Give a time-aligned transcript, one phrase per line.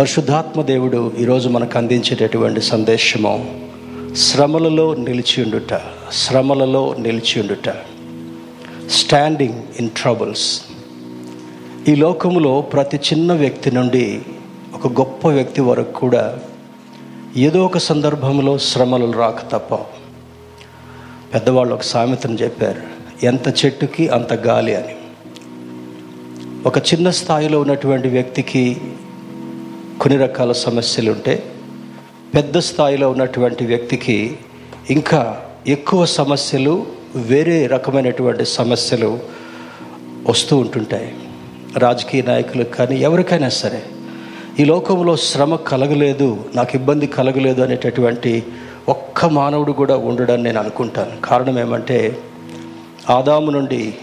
[0.00, 3.60] పరిశుద్ధాత్మ దేవుడు ఈరోజు మనకు అందించేటటువంటి సందేశము
[4.16, 5.80] శ్రమలలో నిలిచి ఉండుట
[6.12, 7.68] శ్రమలలో నిలిచి ఉండుట.
[8.90, 10.62] స్టాండింగ్ ఇన్ ట్రబుల్స్
[11.88, 14.22] ఈ లోకములో ప్రతి చిన్న వ్యక్తి నుండి
[14.74, 16.38] ఒక గొప్ప వ్యక్తి వరకు కూడా
[17.36, 19.74] ఏదో ఒక సందర్భంలో శ్రమలు రాక తప్ప.
[21.34, 22.80] పెద్దవాళ్ళు ఒక సామెతను చెప్పారు
[23.26, 24.94] ఎంత చెట్టుకి అంత గాలి అని.
[26.66, 28.76] ఒక చిన్న స్థాయిలో ఉన్నటువంటి వ్యక్తికి
[30.00, 31.42] కొన్ని రకాల సమస్యలు ఉంటే
[32.34, 34.36] పెద్ద స్థాయిలో ఉన్నటువంటి వ్యక్తికి
[34.90, 39.18] ఇంకా ఎక్కువ సమస్యలు వేరే రకమైనటువంటి సమస్యలు
[40.28, 41.14] వస్తూ ఉంటుంటాయి.
[41.78, 43.82] రాజకీయ నాయకులకు కానీ ఎవరికైనా సరే
[44.60, 48.42] ఈ లోకంలో శ్రమ కలగలేదు నాకు ఇబ్బంది కలగలేదు అనేటటువంటి
[48.88, 51.26] ఒక్క మానవుడు కూడా ఉండడని నేను అనుకుంటాను.
[51.26, 52.18] కారణం ఏమంటే
[53.10, 53.94] ఆదాము నుండి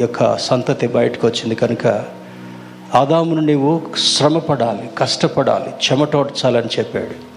[0.00, 2.17] యొక్క సంతతి బయటకు వచ్చింది కనుక
[2.94, 7.28] ఆదామును నీవు శ్రమపడాలి కష్టపడాలి చెమటోడ్చాలని చెప్పాడు.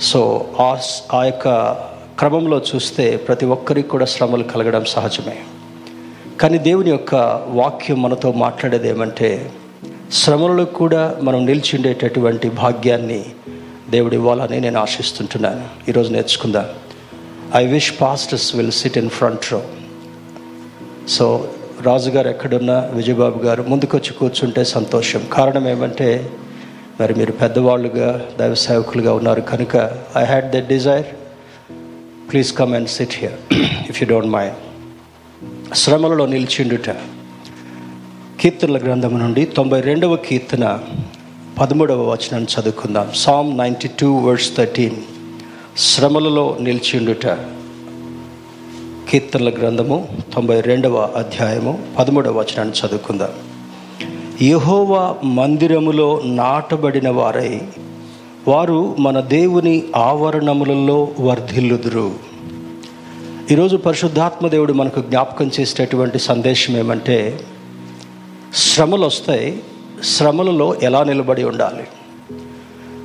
[0.00, 0.78] సో ఆ
[1.12, 1.70] ఆ యొక్క
[2.18, 5.36] క్రమంలో చూస్తే ప్రతి ఒక్కరికి కూడా శ్రమలు కలగడం సహజమే.
[6.40, 7.14] కానీ దేవుని యొక్క
[7.46, 9.52] వాక్యం మనతో మాట్లాడేది ఏమంటే
[10.12, 13.24] శ్రమలలో కూడా మనం నిలిచి ఉండేటటువంటి భాగ్యాన్ని
[13.90, 15.90] దేవుడు ఇవ్వాలని నేను ఆశిస్తుంటున్నాను.
[15.90, 16.66] ఈరోజు నేర్చుకుందాం.
[17.56, 19.62] I wish pastors will sit in front row
[21.08, 21.48] so
[21.84, 25.22] రాజుగారు ఎక్కడున్నా విజయబాబు గారు ముందుకొచ్చి కూర్చుంటే సంతోషం.
[25.32, 26.30] కారణం ఏమంటే
[27.00, 29.76] మరి మీరు పెద్దవాళ్ళుగా దైవ సేవకులుగా ఉన్నారు కనుక
[30.18, 31.06] I had the desire
[32.32, 33.54] please come and sit here
[33.90, 34.54] if you don't mind
[35.74, 36.90] శ్రమలలో నిలిచిండుట.
[38.40, 40.78] కీర్తనల గ్రంథం నుండి తొంభై రెండవ కీర్తన
[41.60, 43.08] పదమూడవ వచనాన్ని చదువుకుందాం.
[43.14, 44.96] Psalm ninety two words thirteen
[45.78, 47.26] శ్రమలలో నిలిచిండుట.
[49.14, 53.28] కీర్తనల గ్రంథము తొంభై రెండవ అధ్యాయము పదమూడవ వచనాన్ని చదువుకుందాం.
[54.42, 57.60] యహోవా మందిరములో నాటబడిన వారై
[58.48, 62.12] వారు మన దేవుని ఆవరణములలో వర్ధిల్లుదురు.
[63.50, 67.40] ఈరోజు పరిశుద్ధాత్మ దేవుడు మనకు జ్ఞాపకం చేసేటటువంటి సందేశం ఏమంటే
[68.54, 69.62] శ్రమలు వస్తాయి
[70.04, 71.84] శ్రమలలో ఎలా నిలబడి ఉండాలి?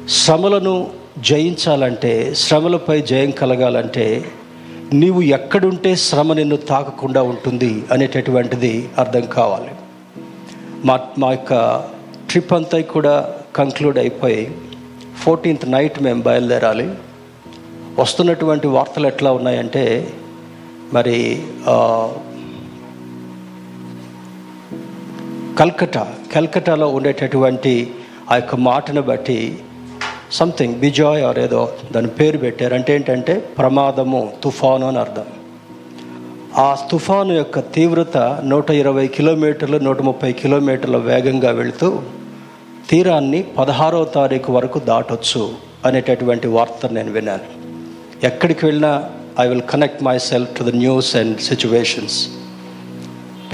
[0.10, 0.88] శ్రమలను
[1.20, 4.32] జయించాలంటే శ్రమలపై జయం కలగాలంటే
[4.94, 9.72] నీవు ఎక్కడుంటే శ్రమ నిన్ను తాకకుండా ఉంటుంది అనేటటువంటిది అర్థం కావాలి.
[10.86, 11.54] మా మా యొక్క
[12.30, 14.56] ట్రిప్ అంతా కూడా కంక్లూడ్ అయిపోయి
[15.24, 16.96] ఫోర్టీన్త్ నైట్ మేము బయలుదేరాలి.
[18.00, 20.14] వస్తున్నటువంటి వార్తలు ఎట్లా ఉన్నాయంటే
[20.94, 21.44] మరి
[25.60, 27.94] కల్కటా కల్కటాలో ఉండేటటువంటి
[28.32, 29.60] ఆ యొక్క మాటను బట్టి
[30.32, 32.74] సంథింగ్ బిజాయ్ ఆర్ ఏదో దాని పేరు పెట్టారు.
[32.74, 35.24] అంటే ఏంటంటే ప్రమాదము తుఫాను అని అర్థం.
[36.58, 42.00] ఆ తుఫాను యొక్క తీవ్రత నూట ఇరవై కిలోమీటర్లు నూట ముప్పై కిలోమీటర్ల వేగంగా వెళుతూ
[42.90, 45.54] తీరాన్ని పదహారవ తారీఖు వరకు దాటొచ్చు
[45.86, 47.46] అనేటటువంటి వార్త నేను విన్నాను.
[48.26, 49.10] ఎక్కడికి వెళ్ళినా
[49.40, 52.28] I will connect myself to the news and situations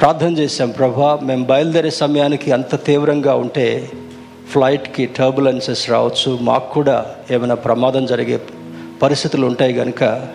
[0.02, 3.92] ప్రార్థన చేశాం ప్రభా మేము బయలుదేరే సమయానికి అంత తీవ్రంగా ఉంటే
[4.52, 6.40] ఫ్లైట్కి టర్బులెన్సెస్ రావచ్చు.
[6.42, 8.42] మాకు కూడా ఏమైనా ప్రమాదం జరిగే
[9.02, 10.28] పరిస్థితులు ఉంటాయి కనుక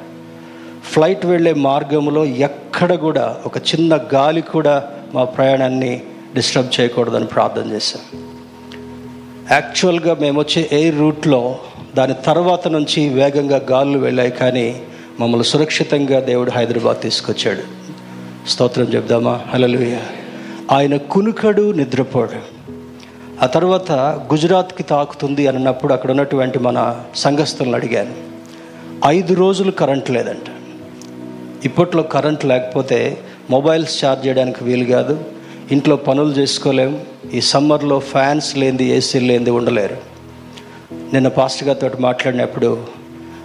[0.92, 4.84] ఫ్లైట్ వెళ్ళే మార్గంలో ఎక్కడ కూడా ఒక చిన్న గాలి కూడా
[5.14, 6.02] మా ప్రయాణాన్ని
[6.34, 8.30] డిస్టర్బ్ చేయకూడదని ప్రార్థన చేశాం.
[9.52, 11.58] యాక్చువల్గా మేము వచ్చే ఎయిర్ రూట్లో
[11.96, 14.82] దాని తర్వాత నుంచి వేగంగా గాలులు వెళ్ళాయి కానీ
[15.20, 17.62] మమ్మల్ని సురక్షితంగా దేవుడు హైదరాబాద్ తీసుకొచ్చాడు.
[18.48, 19.40] స్తోత్రం చెప్దామా?
[19.48, 19.96] హలలుయ
[20.72, 22.59] ఆయన కునుకడు నిద్రపోడు.
[23.42, 23.92] ఆ తర్వాత
[24.32, 28.14] గుజరాత్కి తాకుతుంది అన్నప్పుడు అక్కడ ఉన్నటువంటి మన సంఘస్థులను అడిగాను.
[29.06, 30.48] ఐదు రోజులు కరెంట్ లేదంట.
[31.64, 33.18] ఇప్పట్లో కరెంట్ లేకపోతే
[33.50, 35.24] మొబైల్స్ ఛార్జ్ చేయడానికి వీలు కాదు.
[35.72, 37.00] ఇంట్లో పనులు చేసుకోలేం.
[37.32, 39.96] ఈ సమ్మర్లో ఫ్యాన్స్ లేనిది ఏసీ లేనిది ఉండలేరు.
[40.92, 42.86] నిన్న పాస్టర్ గారితో మాట్లాడినప్పుడు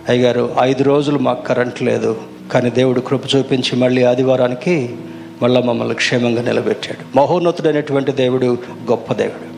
[0.09, 4.95] అయ్యగారు ఐదు రోజులు మాకు కరెంట్ లేదు కానీ దేవుడు కృప చూపించి మళ్ళీ ఆదివారానికి
[5.41, 7.17] మళ్ళీ మమ్మల్ని క్షేమంగా నిలబెట్టాడు.
[7.17, 8.57] మహోన్నతుడైనటువంటి దేవుడు
[8.91, 9.54] గొప్ప దేవుడు.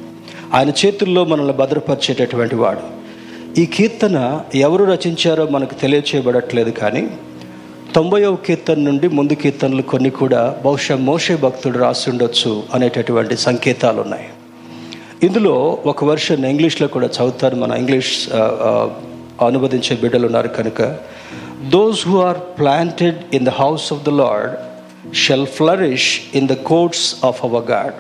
[0.54, 2.84] ఆయన చేతుల్లో మనల్ని భద్రపరిచేటటువంటి వాడు.
[3.60, 4.18] ఈ కీర్తన
[4.56, 7.08] ఎవరు రచించారో మనకు తెలియచేయబడట్లేదు కానీ
[7.96, 14.28] తొంభైవ కీర్తన నుండి ముందు కీర్తనలు కొన్ని కూడా బహుశా మోషే భక్తుడు రాసి ఉండొచ్చు అనేటటువంటి సంకేతాలు ఉన్నాయి
[15.24, 18.30] ఇందులో ఒక వర్షన్ ఇంగ్లీష్లో కూడా చదువుతారు మన ఇంగ్లీష్
[19.42, 20.82] అనువదించే బిడ్డలు ఉన్నారు కనుక
[21.70, 24.54] those who are planted in the house of the Lord
[25.16, 27.98] shall flourish in the courts of our God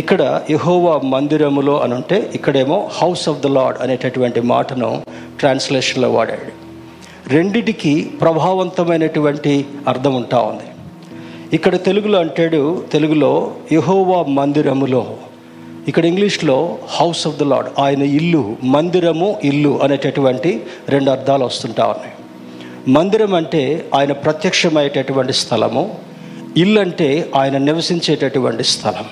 [0.00, 4.90] ఇక్కడ యహోవా మందిరములో అని ఉంటే ఇక్కడేమో హౌస్ ఆఫ్ ద లార్డ్ అనేటటువంటి మాటను
[5.40, 6.52] ట్రాన్స్లేషన్లో వాడాడు.
[7.34, 10.68] రెండిటికి ప్రభావవంతమైనటువంటి అర్థం ఉంటా ఉంది.
[11.56, 12.62] ఇక్కడ తెలుగులో అంటాడు
[12.92, 13.32] తెలుగులో
[13.72, 15.02] యహోవా మందిరములో
[15.88, 18.44] ఇక్కడ ఇంగ్లీష్లో హౌస్ ఆఫ్ ద లాడ్ ఆయన ఇల్లు
[18.76, 20.50] మందిరము ఇల్లు అనేటటువంటి
[20.94, 22.14] రెండు అర్థాలు వస్తుంటా ఉన్నాయి.
[22.96, 23.62] మందిరం అంటే
[23.98, 25.84] ఆయన ప్రత్యక్షమయ్యేటటువంటి స్థలము
[26.64, 29.06] ఇల్లు అంటే ఆయన నివసించేటటువంటి స్థలం.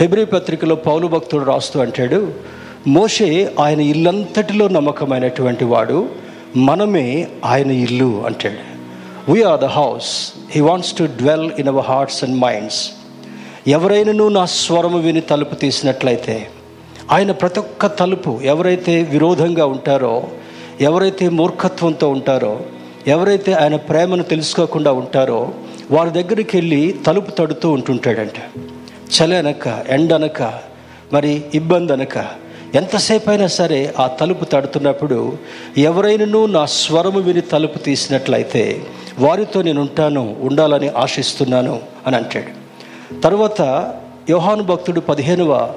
[0.00, 2.32] హెబ్రి పత్రికలో పౌలు భక్తుడు రాస్తూ అంటాడు
[2.86, 6.08] మోషే ఆయన ఇల్లంతటిలో నమ్మకమైనటువంటి వాడు
[6.56, 8.62] మనమే ఆయన ఇల్లు అంటాడు.
[9.32, 12.80] We are the house he wants to dwell in our hearts and minds
[13.68, 16.48] ఎవరైనాను నా స్వరము విని తలుపు తీసినట్లయితే
[17.12, 20.22] ఆయన ప్రతి ఒక్క తలుపు ఎవరైతే విరోధంగా ఉంటారో
[20.80, 22.60] ఎవరైతే మూర్ఖత్వంతో ఉంటారో
[23.06, 25.40] ఎవరైతే ఆయన ప్రేమను తెలుసుకోకుండా ఉంటారో
[25.90, 28.38] వారి దగ్గరికి వెళ్ళి తలుపు తడుతూ ఉంటుంటాడంట.
[29.10, 30.42] చలి అనక ఎండ అనక
[31.12, 32.26] మరి ఇబ్బంది అనక
[32.74, 35.32] ఎంతసేపు అయినా సరే ఆ తలుపు తడుతున్నప్పుడు
[35.78, 38.82] ఎవరైనాను నా స్వరము విని తలుపు తీసినట్లయితే
[39.18, 42.52] వారితో నేను ఉంటాను ఉండాలని ఆశిస్తున్నాను అని అంటాడు.
[43.20, 43.60] తర్వాత
[44.30, 45.74] యోహాను భక్తుడు పదిహేనవ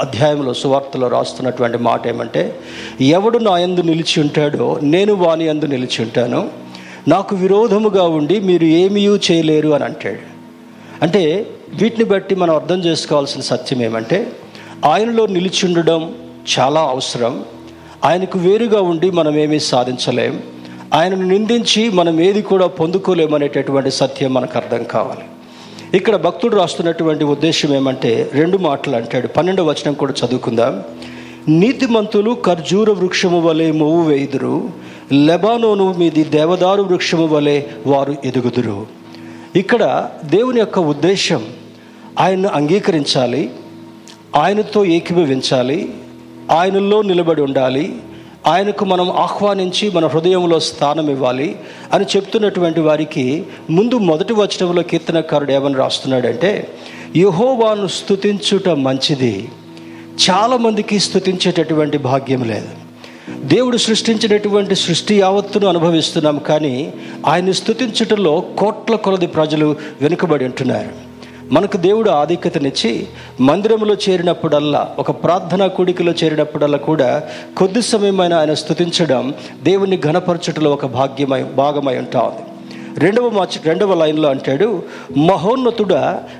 [0.00, 2.58] అధ్యాయంలో సువార్తలో రాస్తున్నటువంటి మాట ఏమంటే
[3.00, 6.48] ఎవడు నా యందు నిలిచి ఉంటాడో నేను వాని యందు నిలిచి ఉంటాను.
[7.08, 10.24] నాకు విరోధముగా ఉండి మీరు ఏమీ చేయలేరు అని అంటాడు.
[11.02, 14.32] అంటే వీటిని బట్టి మనం అర్థం చేసుకోవాల్సిన సత్యం ఏమంటే
[14.84, 16.14] ఆయనలో నిలిచి ఉండడం
[16.58, 17.44] చాలా అవసరం.
[18.04, 20.42] ఆయనకు వేరుగా ఉండి మనం ఏమీ సాధించలేం.
[20.94, 25.20] ఆయనను నిందించి మనం ఏది కూడా పొందుకోలేమనేటటువంటి సత్యం మనకు అర్థం కావాలి.
[25.96, 29.26] ఇక్కడ భక్తుడు రాస్తున్నటువంటి ఉద్దేశం ఏమంటే రెండు మాటలు అంటాడు.
[29.26, 30.82] పన్నెండు వచనం కూడా చదువుకుందాం.
[31.48, 34.70] నీతిమంతులు ఖర్జూర వృక్షము వలె మొవ్వు వేయుదురు.
[35.12, 38.86] లెబానోను మీది దేవదారు వృక్షము వలె వారు ఎదుగుదురు.
[39.56, 41.46] ఇక్కడ దేవుని యొక్క ఉద్దేశం
[42.18, 43.50] ఆయన్ను అంగీకరించాలి
[44.36, 45.94] ఆయనతో ఏకీభవించాలి
[46.50, 47.96] ఆయనలో నిలబడి ఉండాలి
[48.46, 51.56] ఆయనకు మనం ఆహ్వానించి మన హృదయంలో స్థానం ఇవ్వాలి
[51.92, 56.68] అని చెప్తున్నటువంటి వారికి ముందు మొదటి వచనంలో కీర్తనకారుడు ఏమని రాస్తున్నాడంటే
[57.16, 59.48] యహోవాను స్థుతించుట మంచిది.
[60.30, 62.68] చాలామందికి స్థుతించేటటువంటి భాగ్యం లేదు.
[63.42, 66.92] దేవుడు సృష్టించినటువంటి సృష్టి యావత్తును అనుభవిస్తున్నాం కానీ
[67.26, 71.07] ఆయన్ని స్థుతించుటలో కోట్ల కొలది ప్రజలు వెనుకబడి ఉంటున్నారు.
[71.52, 73.06] మనకు దేవుడు ఆధిక్యతనిచ్చి
[73.40, 77.22] మందిరంలో చేరినప్పుడల్లా ఒక ప్రార్థనా కూడికలో చేరినప్పుడల్లా కూడా
[77.56, 82.42] కొద్ది సమయమైన ఆయన స్థుతించడం దేవుణ్ణి ఘనపరచుటలో ఒక భాగ్యమై భాగమై ఉంటా ఉంది.
[83.00, 84.82] రెండవ మార్చి రెండవ లైన్లో అంటాడు
[85.16, 85.94] మహోన్నతుడ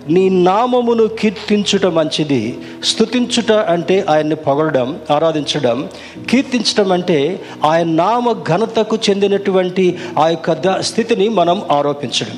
[0.08, 2.58] నీ నామమును కీర్తించుట మంచిది.
[2.84, 5.88] స్థుతించుట అంటే ఆయన్ని పొగడడం ఆరాధించడం.
[6.30, 12.36] కీర్తించడం అంటే ఆయన నామ ఘనతకు చెందినటువంటి ఆ యొక్క స్థితిని మనం ఆరోపించడం.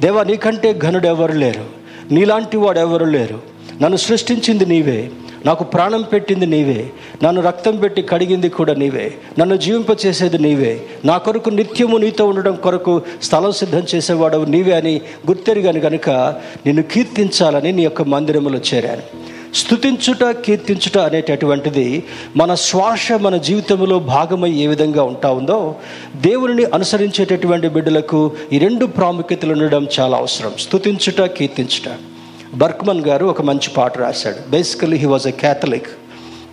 [0.00, 1.85] దేవా నీకంటే ఘనుడు ఎవరు లేరు.
[2.12, 3.42] నీలాంటి వాడు ఎవరు లేరు.
[3.82, 5.10] నన్ను సృష్టించింది నీవే.
[5.46, 6.90] నాకు ప్రాణం పెట్టింది నీవే.
[7.24, 9.14] నన్ను రక్తం పెట్టి కడిగింది కూడా నీవే.
[9.38, 10.80] నన్ను జీవింపచేసేది నీవే.
[11.04, 16.10] నా కొరకు నిత్యము నీతో ఉండడం కొరకు స్థలం సిద్ధం చేసేవాడు నీవే అని గుర్తెరిగాను కనుక
[16.66, 19.35] నిన్ను కీర్తించాలని నీ యొక్క మందిరములో చేరాను.
[19.56, 22.04] స్థుతించుట కీర్తించుట అనేటటువంటిది
[22.36, 25.74] మన శ్వాస మన జీవితంలో భాగమై ఏ విధంగా ఉంటా ఉందో
[26.16, 30.52] దేవుని అనుసరించేటటువంటి బిడ్డలకు ఈ రెండు ప్రాముఖ్యతలు ఉండడం చాలా అవసరం.
[30.58, 31.96] స్థుతించుట కీర్తించుట.
[32.54, 34.50] బర్క్మన్ గారు ఒక మంచి పాట రాశాడు.
[34.50, 35.86] Basically he was a Catholic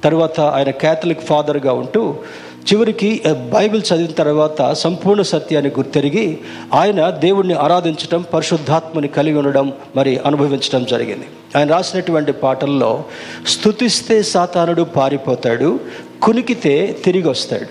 [0.04, 2.16] తర్వాత ఆయన క్యాథలిక్ ఫాదర్గా ఉంటూ
[2.64, 3.22] చివరికి
[3.54, 6.38] బైబిల్ చదివిన తర్వాత సంపూర్ణ సత్యాన్ని గుర్తెరిగి
[6.74, 11.28] ఆయన దేవుణ్ణి ఆరాధించడం పరిశుద్ధాత్మని కలిగి ఉండడం మరి అనుభవించడం జరిగింది.
[11.58, 13.04] ఆయన రాసినటువంటి పాటల్లో
[13.48, 15.80] స్థుతిస్తే సాతానుడు పారిపోతాడు
[16.22, 17.68] కునికితే తిరిగి వస్తాడు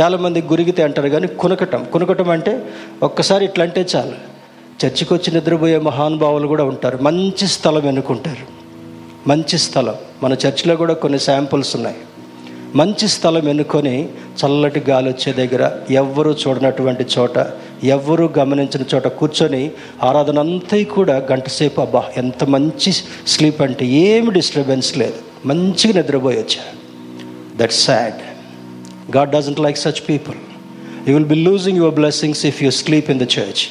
[0.00, 2.62] చాలామంది గురిగితే అంటారు కానీ కునకటం కునకటం అంటే
[3.02, 4.16] ఒక్కసారి ఇట్లా అంటే చాలు.
[4.80, 8.65] చర్చికి వచ్చి నిద్రపోయే మహానుభావులు కూడా ఉంటారు మంచి స్థలం ఎన్నుకుంటారు.
[9.28, 9.94] మంచి స్థలం.
[10.22, 11.96] మన చర్చిలో కూడా కొన్ని శాంపుల్స్ ఉన్నాయి.
[12.74, 14.08] మంచి స్థలం ఎన్నుకొని
[14.40, 17.46] చల్లటి గాలి వచ్చే దగ్గర ఎవ్వరూ చూడనటువంటి చోట
[17.84, 19.70] ఎవ్వరూ గమనించిన చోట కూర్చొని
[20.02, 22.92] ఆరాధన అంతా కూడా గంటసేపు అబ్బా ఎంత మంచి
[23.26, 25.14] స్లీప్ అంటే ఏమి డిస్టర్బెన్స్ లేదు.
[25.46, 26.64] మంచిగా నిద్రపోయి వచ్చా
[27.56, 28.14] that sad
[29.16, 30.36] God doesn't like such people
[31.08, 33.64] you will be losing your blessings if you sleep in the church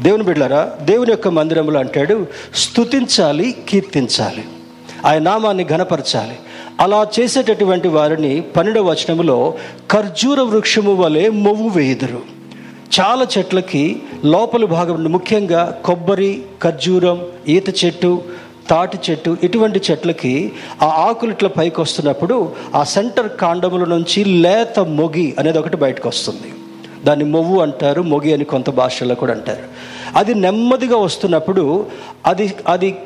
[0.00, 4.44] దేవుని బిడ్డారా దేవుని యొక్క మందిరంలో అంటాడు స్తుతించాలి కీర్తించాలి.
[5.04, 6.36] ఆయన నామాన్ని ఘనపరచాలి.
[6.80, 9.54] అలా చేసేటటువంటి వారిని పన్నెండవ వచనములో
[9.90, 12.38] ఖర్జూర వృక్షము వలె మొవ్వు వేయుదురు.
[13.00, 18.22] చాలా చెట్లకి లోపలి భాగం ముఖ్యంగా కొబ్బరి ఖర్జూరం ఈత చెట్టు
[18.70, 20.52] తాటి చెట్టు ఇటువంటి చెట్లకి
[20.82, 26.54] ఆ ఆకులు ఇట్లా పైకి వస్తున్నప్పుడు ఆ సెంటర్ కాండముల నుంచి లేత మొగి అనేది ఒకటి బయటకు వస్తుంది.
[27.04, 29.62] దాన్ని మొవ్వు అంటారు మొగి అని కొంత భాషల్లో కూడా అంటారు.
[30.16, 31.86] అది నెమ్మదిగా వస్తున్నప్పుడు
[32.26, 32.96] అది అది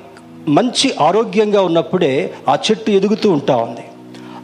[0.49, 3.81] మంచి ఆరోగ్యంగా ఉన్నప్పుడే ఆ చెట్టు ఎదుగుతూ ఉంటా ఉంది.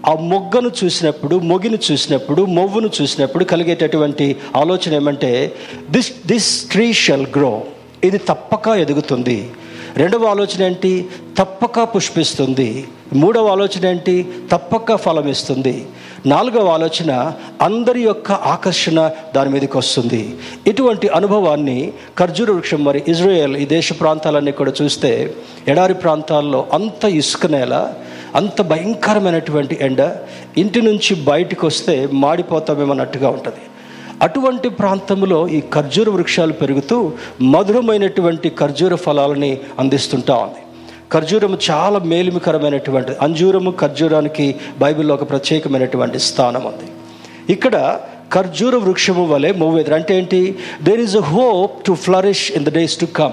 [0.07, 5.53] ఆ మొగ్గను చూసినప్పుడు మొగిని చూసినప్పుడు మొవ్వును చూసినప్పుడు కలిగేటటువంటి ఆలోచన ఏమంటే
[5.91, 7.63] this this tree shall grow.
[8.05, 9.51] ఇది తప్పక ఎదుగుతుంది.
[9.97, 11.07] రెండవ ఆలోచన ఏంటి?
[11.39, 12.89] తప్పక పుష్పిస్తుంది.
[13.15, 14.27] మూడవ ఆలోచన ఏంటి?
[14.53, 15.87] తప్పక ఫలం ఇస్తుంది
[16.33, 17.13] నాలుగవ ఆలోచన
[17.63, 18.99] అందరి యొక్క ఆకర్షణ
[19.35, 20.23] దాని మీదకి వస్తుంది.
[20.71, 21.77] ఇటువంటి అనుభవాన్ని
[22.19, 25.11] ఖర్జూర వృక్షం మరి ఇజ్రాయెల్ ఈ దేశ ప్రాంతాలన్నీ కూడా చూస్తే
[25.69, 27.75] ఎడారి ప్రాంతాల్లో అంత ఇసుక నేల
[28.41, 30.01] అంత భయంకరమైనటువంటి ఎండ
[30.63, 33.63] ఇంటి నుంచి బయటకు వస్తే మాడిపోతామేమన్నట్టుగా ఉంటుంది.
[34.27, 36.97] అటువంటి ప్రాంతంలో ఈ ఖర్జూర వృక్షాలు పెరుగుతూ
[37.55, 40.63] మధురమైనటువంటి ఖర్జూర ఫలాలని అందిస్తుంటా ఉంది.
[41.13, 46.89] ఖర్జూరము చాలా మేలుమికరమైనటువంటి అంజూరము ఖర్జూరానికి బైబిల్లో ఒక ప్రత్యేకమైనటువంటి స్థానం ఉంది.
[47.53, 47.99] ఇక్కడ
[48.33, 50.55] ఖర్జూర వృక్షము వలె మూవేదర్ అంటే ఏంటి?
[50.83, 53.33] There is a hope to flourish in the days to come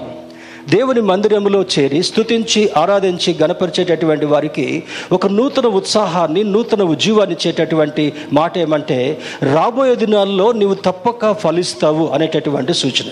[0.70, 9.20] దేవుని మందిరములో చేరి స్తుతించి ఆరాధించి గణపరిచేటటువంటి వారికి ఒక నూతన ఉత్సాహాన్ని నూతన ఉజ్జీవాన్ని ఇచ్చేటటువంటి మాట ఏమంటే
[9.54, 13.10] రాబోయే దినాల్లో నీవు తప్పక ఫలిస్తావు అనేటటువంటి సూచన.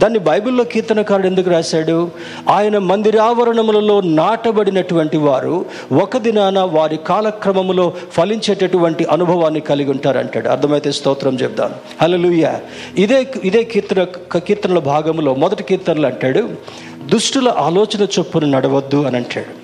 [0.00, 2.10] దాన్ని బైబిల్లో కీర్తనకారుడు ఎందుకు రాశాడు?
[2.48, 5.56] ఆయన మందిరావరణములలో నాటబడినటువంటి వారు
[6.02, 10.48] ఒక దినాన వారి కాలక్రమములో ఫలించేటటువంటి అనుభవాన్ని కలిగి ఉంటారంటాడు.
[10.48, 12.52] అర్థమైతే స్తోత్రం చెప్తాను హలలుయ
[12.98, 14.06] ఇదే ఇదే కీర్తన
[14.38, 16.44] కీర్తనల భాగంలో మొదటి కీర్తనలు అంటాడు
[17.12, 19.54] దుష్టుల ఆలోచన చొప్పున నడవద్దు అని అంటాడు.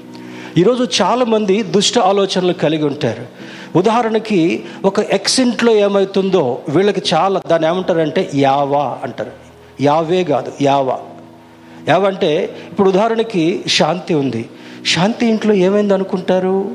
[0.61, 3.27] ఈరోజు చాలామంది దుష్ట ఆలోచనలు కలిగి ఉంటారు.
[3.79, 4.41] ఉదాహరణకి
[4.85, 9.46] ఒక ఎక్సింట్లో ఏమవుతుందో వీళ్ళకి చాలా దాన్ని ఏమంటారంటే యావా అంటారు.
[9.81, 10.99] యావే కాదు యావా.
[11.89, 14.49] యావంటే ఇప్పుడు ఉదాహరణకి శాంతి ఉంది.
[14.95, 16.71] శాంతి ఇంట్లో ఏమైంది అనుకుంటారు?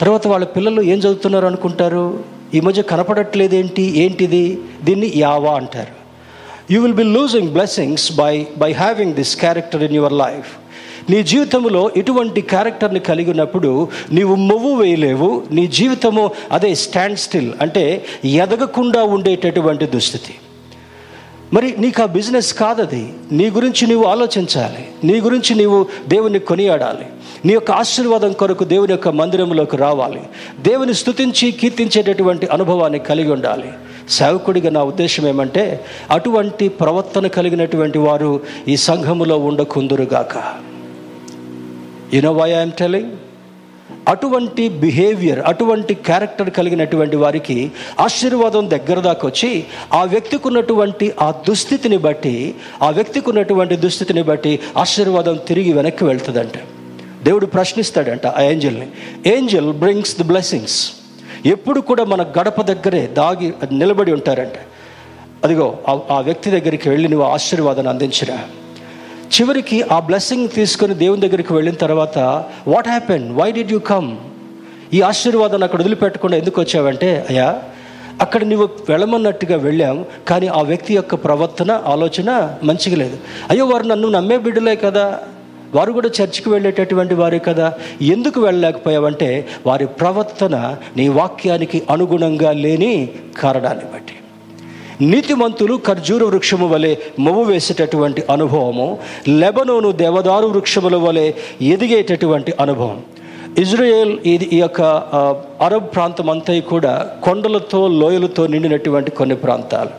[0.00, 2.24] తర్వాత వాళ్ళ పిల్లలు ఏం చదువుతున్నారు అనుకుంటారు?
[2.54, 3.82] ఈ మధ్య కనపడట్లేదేంటి?
[3.82, 4.58] ఏంటిది?
[4.84, 6.02] దీన్ని యావా అంటారు.
[6.72, 10.46] You will be losing blessings by by having this character in your life
[11.10, 18.04] నీ జీవితంలో ఇటువంటి క్యారెక్టర్ని కలిగి ఉన్నప్పుడు నీవు మొవ్వు వేయలేవు నీ జీవితము అదే స్టాండ్ స్టిల్ అంటే
[18.24, 20.34] ఎదగకుండా ఉండేటటువంటి దుస్థితి.
[21.52, 23.12] మరి నీకు ఆ బిజినెస్ కాదది.
[23.32, 24.88] నీ గురించి నీవు ఆలోచించాలి.
[25.04, 27.06] నీ గురించి నీవు దేవుని కొనియాడాలి.
[27.44, 30.22] నీ యొక్క ఆశీర్వాదం కొరకు దేవుని యొక్క మందిరంలోకి రావాలి.
[30.60, 33.72] దేవుని స్థుతించి కీర్తించేటటువంటి అనుభవాన్ని కలిగి ఉండాలి.
[34.10, 40.54] సేవకుడిగా నా ఉద్దేశం ఏమంటే అటువంటి ప్రవర్తన కలిగినటువంటి వారు ఈ సంఘములో ఉండకుందురుగాక.
[42.14, 43.10] You know why I'm telling
[44.08, 51.96] అటువంటి బిహేవియర్ అటువంటి క్యారెక్టర్ కలిగినటువంటి వారికి ఆశీర్వాదం దగ్గర దాకా వచ్చి ఆ వ్యక్తికి ఉన్నటువంటి ఆ దుస్థితిని
[51.96, 56.56] బట్టి ఆ వ్యక్తికి ఉన్నటువంటి దుస్థితిని బట్టి ఆశీర్వాదం తిరిగి వెనక్కి వెళ్తుందంట.
[57.22, 58.88] దేవుడు ప్రశ్నిస్తాడంట ఆ ఏంజల్ని
[59.26, 60.92] ఏంజల్ బ్రింగ్స్ ది బ్లెస్సింగ్స్
[61.46, 64.56] ఎప్పుడు కూడా మన గడప దగ్గరే దాగి నిలబడి ఉంటారంట.
[65.44, 65.78] అదిగో
[66.10, 68.36] ఆ వ్యక్తి దగ్గరికి వెళ్ళి నువ్వు ఆశీర్వాదాన్ని అందించినా
[69.32, 72.18] చివరికి ఆ బ్లెస్సింగ్ తీసుకొని దేవుని దగ్గరికి వెళ్ళిన తర్వాత
[72.66, 74.16] what happen why did you come
[74.94, 77.62] ఈ ఆశీర్వాదాన్ని అక్కడ వదిలిపెట్టకుండా ఎందుకు వచ్చావంటే అయ్యా
[78.20, 82.30] అక్కడ నువ్వు వెళ్ళమన్నట్టుగా వెళ్ళాం కానీ ఆ వ్యక్తి యొక్క ప్రవర్తన ఆలోచన
[82.64, 83.16] మంచిగా లేదు.
[83.50, 85.20] అయ్యో వారు నన్ను నమ్మే బిడ్డలే కదా.
[85.74, 87.72] వారు కూడా చర్చికి వెళ్ళేటటువంటి వారే కదా.
[88.02, 93.08] ఎందుకు వెళ్ళలేకపోయావంటే వారి ప్రవర్తన నీ వాక్యానికి అనుగుణంగా లేని
[93.38, 94.14] కారణాన్ని బట్టి.
[95.10, 98.98] నీతిమంతులు ఖర్జూర వృక్షము వలె మొవ్వు వేసేటటువంటి అనుభవము.
[99.28, 101.32] లెబనోను దేవదారు వృక్షముల వలె
[101.62, 103.00] ఎదిగేటటువంటి అనుభవం.
[103.58, 104.80] ఇజ్రాయేల్ ఇది ఈ యొక్క
[105.60, 106.92] అరబ్ ప్రాంతం అంతా కూడా
[107.22, 109.90] కొండలతో లోయలతో నిండినటువంటి కొన్ని ప్రాంతాలు.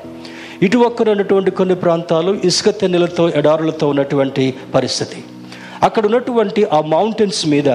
[0.66, 5.20] ఇటువక్కనటువంటి ఉన్నటువంటి కొన్ని ప్రాంతాలు ఇసుక తెన్నెలతో ఎడారులతో ఉన్నటువంటి పరిస్థితి.
[5.84, 7.70] అక్కడ ఉన్నటువంటి ఆ మౌంటైన్స్ మీద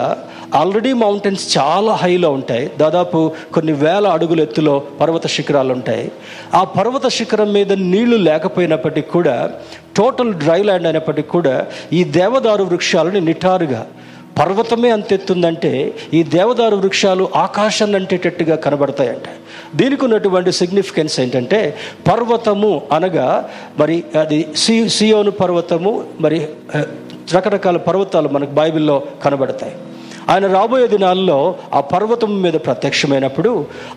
[0.54, 2.70] ఆల్రెడీ మౌంటైన్స్ చాలా హైలో ఉంటాయి.
[2.78, 6.12] దాదాపు కొన్ని వేల అడుగుల ఎత్తులో పర్వత శిఖరాలు ఉంటాయి.
[6.54, 9.50] ఆ పర్వత శిఖరం మీద నీళ్ళు లేకపోయినప్పటికీ కూడా
[9.96, 13.86] టోటల్ డ్రై ల్యాండ్ అయినప్పటికీ కూడా ఈ దేవదారు వృక్షాలని నిటారుగా
[14.38, 19.28] పర్వతమే అంతెత్తుందంటే ఈ దేవదారు వృక్షాలు ఆకాశాన్ని అంటేటట్టుగా కనబడతాయంట.
[19.76, 21.74] దీనికి ఉన్నటువంటి సిగ్నిఫికెన్స్ ఏంటంటే
[22.08, 26.48] పర్వతము అనగా మరి అది సి సియోను పర్వతము మరి
[27.34, 29.74] రకరకాల పర్వతాలు మనకు బైబిల్లో కనబడతాయి.
[30.32, 31.38] ఆయన రాబోయే దినాల్లో
[31.74, 33.52] ఆ పర్వతం మీద ప్రత్యక్షమైనప్పుడు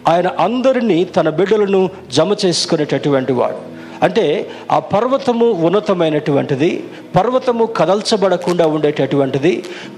[0.08, 1.82] ఆయన అందరినీ తన బిడ్డలను
[2.18, 3.60] జమ చేసుకునేటటువంటి వాడు.
[4.06, 4.24] అంటే
[4.72, 6.70] ఆ పర్వతము ఉన్నతమైనటువంటిది
[7.16, 9.52] పర్వతము కదల్చబడకుండా ఉండేటటువంటిది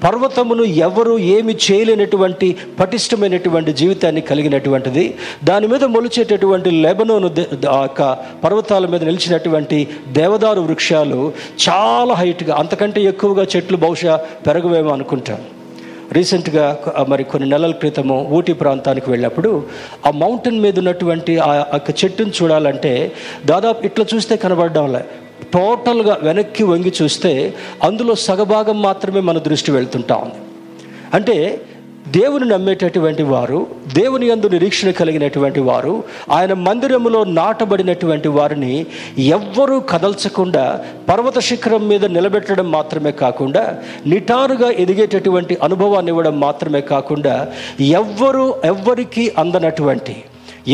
[0.03, 2.47] పర్వతమును ఎవరు ఏమి చేయలేనటువంటి
[2.79, 5.05] పటిష్టమైనటువంటి జీవితాన్ని కలిగినటువంటిది
[5.43, 7.29] దాని మీద మొలిచేటటువంటి లెబనోను
[7.63, 8.01] యొక్క
[8.43, 9.79] పర్వతాల మీద నిలిచినటువంటి
[10.19, 11.21] దేవదారు వృక్షాలు
[11.67, 14.15] చాలా హైట్గా అంతకంటే ఎక్కువగా చెట్లు బహుశా
[14.47, 15.45] పెరగవేమో అనుకుంటాను.
[16.11, 16.65] రీసెంట్గా
[17.09, 19.65] మరి కొన్ని నెలల క్రితము ఊటీ ప్రాంతానికి వెళ్ళినప్పుడు
[20.05, 23.11] ఆ మౌంటైన్ మీద ఉన్నటువంటి ఆ యొక్క చెట్టును చూడాలంటే
[23.45, 25.05] దాదాపు ఇట్లా చూస్తే కనబడడంలే
[25.53, 30.39] టోటల్గా వెనక్కి వంగి చూస్తే అందులో సగభాగం మాత్రమే మన దృష్టి వెళ్తుంటా ఉంది.
[31.13, 31.61] అంటే
[32.05, 33.59] దేవుని నమ్మేటటువంటి వారు
[33.93, 35.93] దేవుని యందు నిరీక్షణ కలిగినటువంటి వారు
[36.31, 38.73] ఆయన మందిరములో నాటబడినటువంటి వారిని
[39.29, 40.65] ఎవ్వరూ కదల్చకుండా
[41.09, 43.63] పర్వత శిఖరం మీద నిలబెట్టడం మాత్రమే కాకుండా
[44.07, 47.35] నిటారుగా ఎదిగేటటువంటి అనుభవాన్ని ఇవ్వడం మాత్రమే కాకుండా
[47.93, 50.15] ఎవ్వరూ ఎవ్వరికీ అందనటువంటి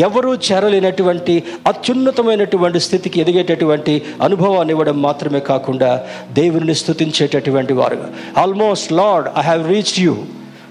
[0.00, 5.88] ఎవరూ చేరలేనటువంటి అత్యున్నతమైనటువంటి స్థితికి ఎదిగేటటువంటి అనుభవాన్ని ఇవ్వడం మాత్రమే కాకుండా
[6.32, 8.08] దేవుని స్థుతించేటటువంటి వారుగా
[8.38, 10.14] almost Lord I have reached you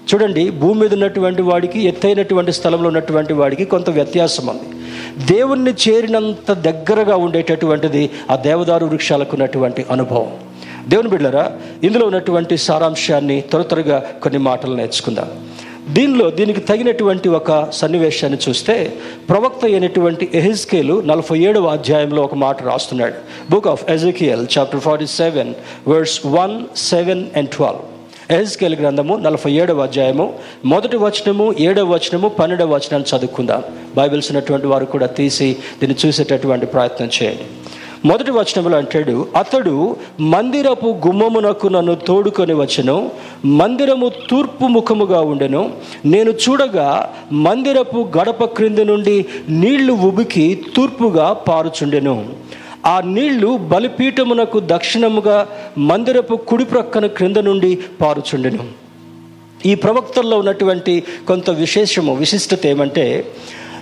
[0.08, 4.68] చూడండి భూమి మీద ఉన్నటువంటి వాడికి ఎత్తైనటువంటి స్థలంలో ఉన్నటువంటి వాడికి కొంత వ్యత్యాసం ఉంది.
[5.32, 10.30] దేవుణ్ణి చేరినంత దగ్గరగా ఉండేటటువంటిది ఆ దేవదారు వృక్షాలకు ఉన్నటువంటి అనుభవం.
[10.88, 11.52] దేవుని బిడ్డరా
[11.84, 15.30] ఇందులో ఉన్నటువంటి సారాంశాన్ని త్వర త్వరగా కొన్ని మాటలు నేర్చుకుందాం.
[15.94, 18.92] దీనిలో దీనికి తగినటువంటి ఒక సన్నివేశాన్ని చూస్తే
[19.28, 23.14] ప్రవక్త అయినటువంటి ఎహిస్కేలు నలభై ఏడవ అధ్యాయంలో ఒక మాట రాస్తున్నాడు.
[23.50, 25.54] Book of Ezekiel chapter forty seven
[25.88, 27.89] words one seven and twelve
[28.34, 30.32] ఎహెస్కేల్ గ్రంథము నలభై ఏడవ అధ్యాయము.
[30.64, 33.62] మొదటి వచనము ఏడవ వచనము పన్నెండవ వచనాన్ని చదువుకుందాం.
[33.96, 37.46] బైబిల్స్ ఉన్నటువంటి వారు కూడా తీసి దీన్ని చూసేటటువంటి ప్రయత్నం చేయండి.
[38.08, 43.10] మొదటి వచనంలో అంటాడు అతడు మందిరపు గుమ్మమునకు నన్ను తోడుకొని వచ్చెను
[43.44, 45.72] మందిరము తూర్పు ముఖముగా ఉండెను.
[46.06, 46.88] నేను చూడగా
[47.32, 52.16] మందిరపు గడప క్రింది నుండి నీళ్ళు ఉబికి తూర్పుగా పారుచుండెను.
[52.86, 58.68] ఆ నీళ్ళు బలిపీఠమునకు దక్షిణముగా మందిరపు కుడి ప్రక్కన క్రింద నుండి పారుచుండెను.
[59.66, 63.26] ఈ ప్రవక్తల్లో ఉన్నటువంటి కొంత విశేషము విశిష్టత ఏమంటే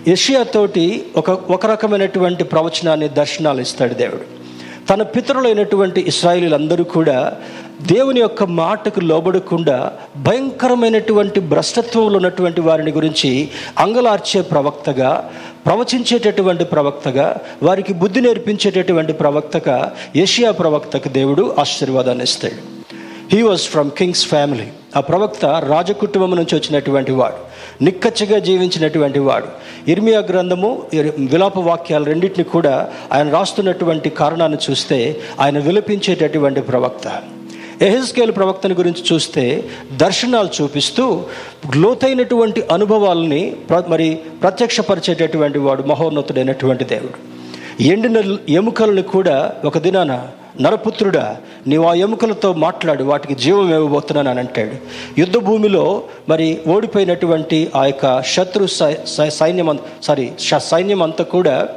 [0.09, 4.39] యషియాతోటి ఒక ఒక రకమైనటువంటి ప్రవచనాన్ని దర్శనాలు ఇస్తాడు దేవుడు.
[4.87, 7.37] తన పితరులైనటువంటి ఇస్రాయిలీలందరూ కూడా
[7.83, 15.31] దేవుని యొక్క మాటకు లోబడకుండా భయంకరమైనటువంటి భ్రష్టత్వంలో ఉన్నటువంటి వారిని గురించి అంగలార్చే ప్రవక్తగా
[15.67, 22.79] ప్రవచించేటటువంటి ప్రవక్తగా వారికి బుద్ధి నేర్పించేటటువంటి ప్రవక్తగా ఏషియా ప్రవక్తకు దేవుడు ఆశీర్వాదాన్ని ఇస్తాడు.
[23.37, 24.67] He was from kings family
[24.97, 27.37] ఆ ప్రవక్త రాజకుటుంబం నుంచి వచ్చినటువంటి వాడు.
[27.85, 29.47] నిక్కచ్చగా జీవించినటువంటి వాడు.
[29.89, 30.83] ఇర్మియా గ్రంథము
[31.19, 37.23] విలాప వాక్యాలు రెండింటిని కూడా ఆయన రాస్తున్నటువంటి కారణాన్ని చూస్తే ఆయన విలపించేటటువంటి ప్రవక్త.
[37.83, 41.23] ఎహెస్కేల్ ప్రవక్తని గురించి చూస్తే దర్శనాలు చూపిస్తూ
[41.77, 43.57] లోతైనటువంటి అనుభవాలని
[43.89, 47.19] మరి ప్రత్యక్షపరిచేటటువంటి వాడు మహోన్నతుడైనటువంటి దేవుడు.
[47.83, 50.29] ఎండిన ఎముకలను కూడా ఒక దినాన
[50.61, 51.37] నరపుత్రుడా
[51.67, 54.77] నీవు ఆ ఎముకలతో మాట్లాడు వాటికి జీవం ఇవ్వబోతున్నాను అని అంటాడు.
[55.21, 58.67] యుద్ధ భూమిలో మరి ఓడిపోయినటువంటి ఆ యొక్క శత్రు
[59.31, 61.69] సైన్యం సారీ సైన్యం అంతా కూడా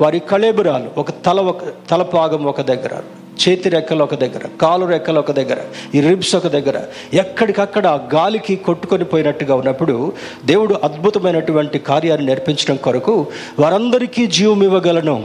[0.00, 1.58] వారి కళేబురాలు ఒక తల ఒక
[1.90, 3.02] తలపాగం ఒక దగ్గర.
[3.40, 5.58] చేతి రెక్కలు ఒక దగ్గర కాలు రెక్కలు ఒక దగ్గర
[5.94, 6.76] ఈ రిబ్స్ ఒక దగ్గర.
[7.14, 10.12] ఎక్కడికక్కడ గాలికి కొట్టుకొని పోయినట్టుగా ఉన్నప్పుడు
[10.44, 13.26] దేవుడు అద్భుతమైనటువంటి కార్యాన్ని నేర్పించడం కొరకు
[13.58, 15.16] వారందరికీ జీవం ఇవ్వగలను.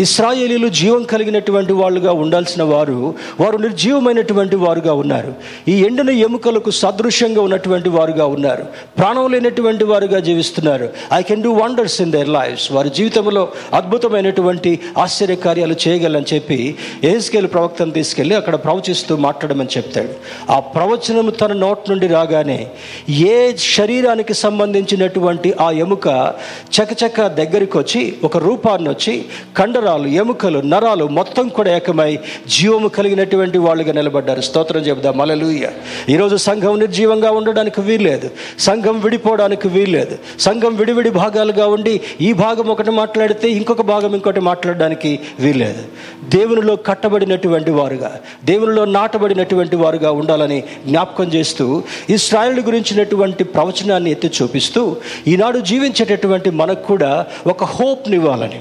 [0.00, 5.34] ఇస్రాయేలీలు జీవం కలిగినటువంటి వాళ్ళుగా ఉండాల్సిన వారు వారు నిర్జీవమైనటువంటి వారుగా ఉన్నారు.
[5.68, 8.66] ఈ ఎండిన ఎముకలకు సదృశ్యంగా ఉన్నటువంటి వారుగా ఉన్నారు.
[8.98, 10.88] ప్రాణం లేనటువంటి వారుగా జీవిస్తున్నారు.
[11.12, 17.90] I can do wonders in their lives వారి జీవితంలో అద్భుతమైనటువంటి ఆశ్చర్యకార్యాలు చేయగలని చెప్పి ఏస్కేలు ప్రవక్తను
[17.90, 20.08] తీసుకెళ్ళి అక్కడ ప్రవచిస్తూ మాట్లాడమని చెప్తాడు.
[20.52, 22.70] ఆ ప్రవచనం తన నోట్ నుండి రాగానే
[23.10, 26.34] ఏ శరీరానికి సంబంధించినటువంటి ఆ ఎముక
[26.78, 29.24] చకచక దగ్గరికి వచ్చి ఒక రూపాన్ని వచ్చి
[29.56, 34.40] కండర కండరాలు ఎముకలు నరాలు మొత్తం కూడా ఏకమై జీవము కలిగినటువంటి వాళ్ళుగా నిలబడ్డారు.
[34.40, 35.16] స్తోత్రం చెబుదాం.
[35.16, 35.68] మలలుయ
[36.08, 38.30] ఈరోజు సంఘం నిర్జీవంగా ఉండడానికి వీల్లేదు.
[38.58, 40.18] సంఘం విడిపోవడానికి వీల్లేదు.
[40.40, 45.82] సంఘం విడివిడి భాగాలుగా ఉండి ఈ భాగం ఒకటి మాట్లాడితే ఇంకొక భాగం ఇంకోటి మాట్లాడడానికి వీల్లేదు.
[46.28, 54.96] దేవునిలో కట్టబడినటువంటి వారుగా దేవునిలో నాటబడినటువంటి వారుగా ఉండాలని జ్ఞాపకం చేస్తూ ఇస్రాయల్ గురించినటువంటి ప్రవచనాన్ని ఎత్తి చూపిస్తూ
[55.28, 58.60] ఈనాడు జీవించేటటువంటి మనకు కూడా ఒక హోప్నివ్వాలని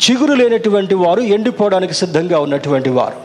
[0.00, 3.18] చిగురు లేనటువంటి వారు ఎండిపోవడానికి సిద్ధంగా ఉన్నటువంటి వారు.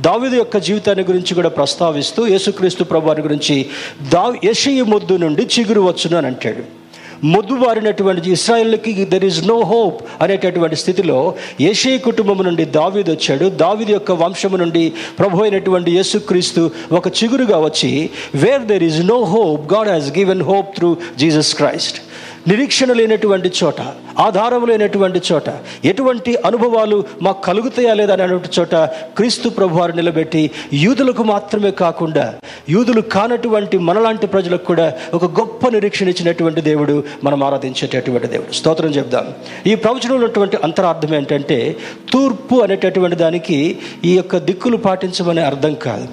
[0.00, 3.66] దావిదు యొక్క జీవితాన్ని గురించి కూడా ప్రస్తావిస్తూ యేసుక్రీస్తు ప్రభువారి గురించి
[4.12, 6.84] దా యషయ మొద్దు నుండి చిగురు వచ్చును అని అంటాడు.
[7.26, 13.48] మొద్దు వారినటువంటి ఇస్రాయల్కి దెర్ ఈజ్ నో హోప్ అనేటటువంటి స్థితిలో ఏషే కుటుంబం నుండి దావీదు వచ్చాడు.
[13.48, 19.72] దావీదు యొక్క వంశము నుండి ప్రభు అయినటువంటి యేసుక్రీస్తు ఒక చిగురుగా వచ్చి where there is no hope
[19.72, 22.00] God has given hope through Jesus Christ
[22.48, 23.74] నిరీక్షణ లేనటువంటి చోట
[24.18, 25.42] ఆధారం లేనటువంటి చోట
[25.84, 28.74] ఎటువంటి అనుభవాలు మాకు కలుగుతాయా లేదా అనేటువంటి చోట
[29.16, 32.34] క్రీస్తు ప్రభువారు నిలబెట్టి యూదులకు మాత్రమే కాకుండా
[32.68, 38.52] యూదులు కానటువంటి మనలాంటి ప్రజలకు కూడా ఒక గొప్ప నిరీక్షణ ఇచ్చినటువంటి దేవుడు మనం ఆరాధించేటటువంటి దేవుడు.
[38.52, 39.32] స్తోత్రం చెప్దాం.
[39.66, 41.76] ఈ ప్రవచనంలో ఉన్నటువంటి అంతరార్థం ఏంటంటే
[42.12, 46.08] తూర్పు అనేటటువంటి దానికి ఈ యొక్క దిక్కులు పాటించమనే అర్థం కాదు.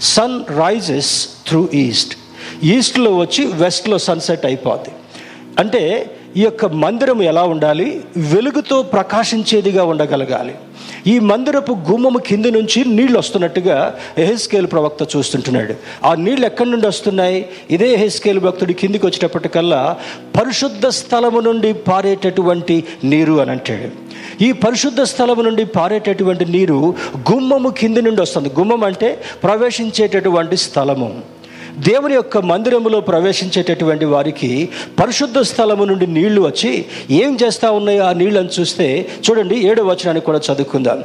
[0.00, 2.16] సన్ రైజెస్ త్రూ ఈస్ట్
[2.64, 4.90] ఈస్ట్లో వచ్చి వెస్ట్లో సన్సెట్ అయిపోద్ది.
[5.58, 8.04] అంటే ఈ యొక్క మందిరం ఎలా ఉండాలి?
[8.16, 10.54] వెలుగుతో ప్రకాశించేదిగా ఉండగలగాలి.
[11.06, 15.74] ఈ మందిరపు గుమ్మము కింద నుంచి నీళ్ళు వస్తున్నట్టుగా ఎహెస్కేల్ ప్రవక్త చూస్తుంటున్నాడు.
[16.06, 17.48] ఆ నీళ్ళు ఎక్కడి నుండి వస్తున్నాయి?
[17.70, 19.96] ఇదే ఎహెస్కేల్ భక్తుడి కిందికి వచ్చేటప్పటికల్లా
[20.40, 23.88] పరిశుద్ధ స్థలము నుండి పారేటటువంటి నీరు అని అంటాడు.
[24.44, 26.94] ఈ పరిశుద్ధ స్థలము నుండి పారేటటువంటి నీరు
[27.32, 28.50] గుమ్మము కింది నుండి వస్తుంది.
[28.58, 31.37] గుమ్మం అంటే ప్రవేశించేటటువంటి స్థలము.
[31.78, 34.68] దేవుని యొక్క మందిరములో ప్రవేశించేటటువంటి వారికి
[35.00, 40.38] పరిశుద్ధ స్థలము నుండి నీళ్ళు వచ్చి ఏం చేస్తూ ఉన్నాయో ఆ నీళ్ళని చూస్తే చూడండి ఏడో వచనాన్ని కూడా
[40.38, 41.04] చదువుకుందాం.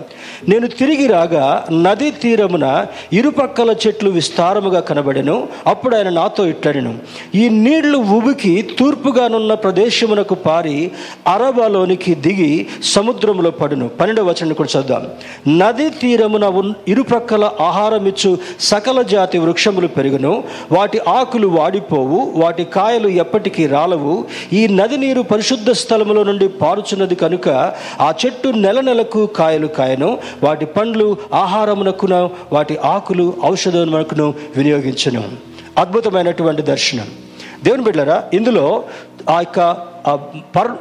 [0.50, 7.00] నేను తిరిగి రాగా నదీ తీరమున ఇరుపక్కల చెట్లు విస్తారముగా కనబడెను అప్పుడు ఆయన నాతో ఇట్లడెను
[7.36, 10.92] ఈ నీళ్ళు ఉబికి తూర్పుగానున్న ప్రదేశమునకు పారి
[11.28, 13.88] అరబాలోనికి దిగి సముద్రంలో పడును.
[13.88, 15.08] పన్నెండవ వచనాన్ని కూడా చదువుదాం.
[15.58, 23.68] నదీ తీరమున ఉన్- ఇరుప్రక్కల ఆహారమిచ్చు సకల జాతి వృక్షములు పెరుగును వాటి ఆకులు వాడిపోవు వాటి కాయలు ఎప్పటికీ
[23.68, 24.26] రాలవు.
[24.54, 27.50] ఈ నది నీరు పరిశుద్ధ స్థలములో నుండి పారుచున్నది కనుక
[28.00, 35.24] ఆ చెట్టు నెల నెలకు కాయలు కాయను వాటి పండ్లు ఆహారమునకును వాటి ఆకులు ఔషధమునకును వినియోగించను.
[35.78, 37.08] అద్భుతమైనటువంటి దర్శనం.
[37.64, 38.84] దేవుని బిడ్డరా ఇందులో
[39.30, 39.72] ఆ యొక్క
[40.56, 40.72] పర్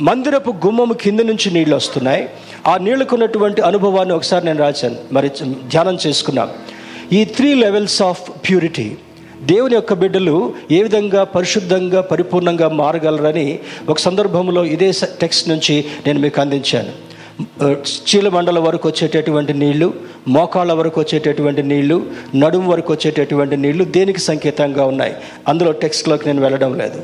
[0.00, 2.28] మందిరపు గుమ్మము కింద నుంచి నీళ్ళు వస్తున్నాయి.
[2.66, 4.94] ఆ నీళ్ళకు ఉన్నటువంటి అనుభవాన్ని ఒకసారి నేను రాశాను.
[5.12, 5.28] మరి
[5.68, 6.50] ధ్యానం చేసుకున్నాం
[7.10, 8.96] ఈ త్రీ లెవెల్స్ ఆఫ్ ప్యూరిటీ
[9.42, 16.40] దేవుని యొక్క బిడ్డలు ఏ విధంగా పరిశుద్ధంగా పరిపూర్ణంగా మారగలరని ఒక సందర్భంలో ఇదే టెక్స్ట్ నుంచి నేను మీకు
[16.40, 17.12] అందించాను.
[18.08, 19.94] చీలమండల వరకు వచ్చేటటువంటి నీళ్ళు
[20.28, 25.14] మోకాళ్ళ వరకు వచ్చేటటువంటి నీళ్ళు నడుము వరకు వచ్చేటటువంటి నీళ్ళు దేనికి సంకేతంగా ఉన్నాయి?
[25.48, 27.00] అందులో టెక్స్ట్లోకి నేను వెళ్ళడం లేదు.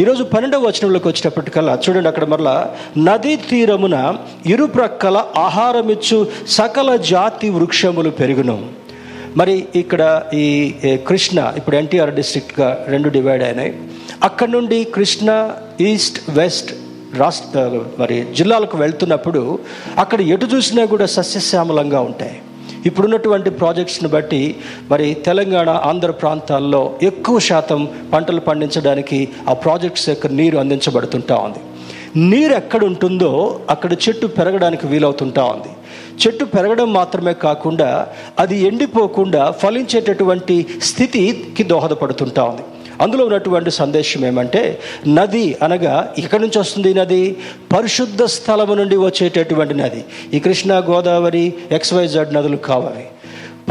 [0.00, 8.82] ఈరోజు పన్నెండవ వచనంలోకి వచ్చేటప్పటికల్లా చూడండి అక్కడ మరలా నదీ తీరమున ఇరుప్రక్కల ఆహారమిచ్చు సకల జాతి వృక్షములు పెరుగును.
[9.36, 10.02] మరి ఇక్కడ
[10.34, 10.46] ఈ
[11.06, 13.72] కృష్ణ ఇప్పుడు ఎన్టీఆర్ డిస్ట్రిక్ట్గా రెండు డివైడ్ అయినాయి.
[14.22, 15.28] అక్కడ నుండి కృష్ణ
[15.80, 16.72] ఈస్ట్ వెస్ట్
[17.18, 17.62] రాష్ట్ర
[17.98, 19.58] మరి జిల్లాలకు వెళ్తున్నప్పుడు
[19.98, 22.36] అక్కడ ఎటు చూసినా కూడా సస్యశ్యామలంగా ఉంటాయి.
[22.86, 24.42] ఇప్పుడున్నటువంటి ప్రాజెక్ట్స్ని బట్టి
[24.90, 31.60] మరి తెలంగాణ ఆంధ్ర ప్రాంతాల్లో ఎక్కువ శాతం పంటలు పండించడానికి ఆ ప్రాజెక్ట్స్ యొక్క నీరు అందించబడుతుంటా ఉంది.
[32.30, 35.72] నీరు ఎక్కడ ఉంటుందో అక్కడ చెట్టు పెరగడానికి వీలవుతుంటా ఉంది.
[36.22, 38.08] చెట్టు పెరగడం మాత్రమే కాకుండా
[38.38, 42.62] అది ఎండిపోకుండా ఫలించేటటువంటి స్థితికి దోహదపడుతుంటా ఉంది.
[43.02, 47.36] అందులో ఉన్నటువంటి సందేశం ఏమంటే నది అనగా ఇక్కడి నుంచి వస్తుంది నది
[47.76, 50.04] పరిశుద్ధ స్థలము నుండి వచ్చేటటువంటి నది.
[50.34, 53.04] ఈ కృష్ణా గోదావరి ఎక్స్వైజెడ్ నదులు కావాలి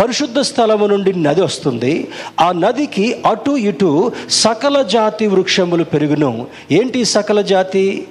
[0.02, 2.08] పరిశుద్ధ స్థలము నుండి నది వస్తుంది.
[2.40, 6.48] ఆ నదికి అటు ఇటు సకల జాతి వృక్షములు పెరుగును.
[6.72, 8.08] ఏంటి సకల జాతి?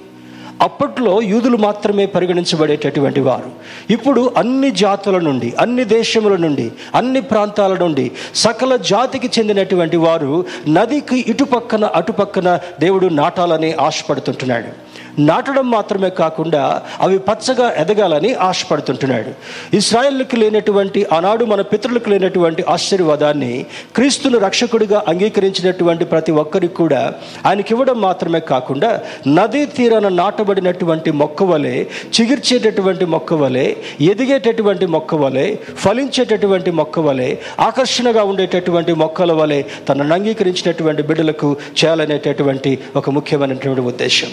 [0.61, 3.51] అప్పట్లో యూదులు మాత్రమే పరిగణించబడేటటువంటి వారు.
[3.93, 11.25] ఇప్పుడు అన్ని జాతుల నుండి అన్ని దేశముల నుండి అన్ని ప్రాంతాల నుండి సకల జాతికి చెందినటువంటి వారు నదికి
[11.27, 14.90] ఇటుపక్కన అటుపక్కన దేవుడు నాటాలని ఆశపడుతుంటున్నాడు.
[15.19, 19.31] నాటడం మాత్రమే కాకుండా అవి పచ్చగా ఎదగాలని ఆశపడుతుంటున్నాడు.
[19.75, 27.13] ఇస్రాయల్కి లేనటువంటి ఆనాడు మన పితరులకు లేనటువంటి ఆశ్చర్యవాదాన్ని క్రీస్తును రక్షకుడిగా అంగీకరించినటువంటి ప్రతి ఒక్కరికి కూడా
[27.45, 31.85] ఆయనకి ఇవ్వడం మాత్రమే కాకుండా నదీ తీరాన నాటబడినటువంటి మొక్క వలె
[32.21, 41.03] చిగిర్చేటటువంటి మొక్క వలె ఎదిగేటటువంటి మొక్క వలె ఫలించేటటువంటి మొక్క వలె ఆకర్షణగా ఉండేటటువంటి మొక్కల వలె తనను అంగీకరించినటువంటి
[41.03, 44.27] బిడ్డలకు చేయాలనేటటువంటి ఒక ముఖ్యమైనటువంటి ఉద్దేశం.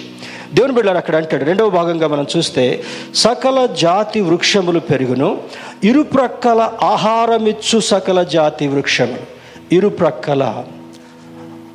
[0.69, 1.45] దేవుని బిడ్డారు అక్కడ అంటాడు.
[1.45, 2.83] రెండవ భాగంగా మనం చూస్తే
[3.15, 5.39] సకల జాతి వృక్షములు పెరుగును
[5.85, 9.25] ఇరుప్రక్కల ఆహారమిచ్చు సకల జాతి వృక్షములు.
[9.73, 10.65] ఇరుప్రక్కల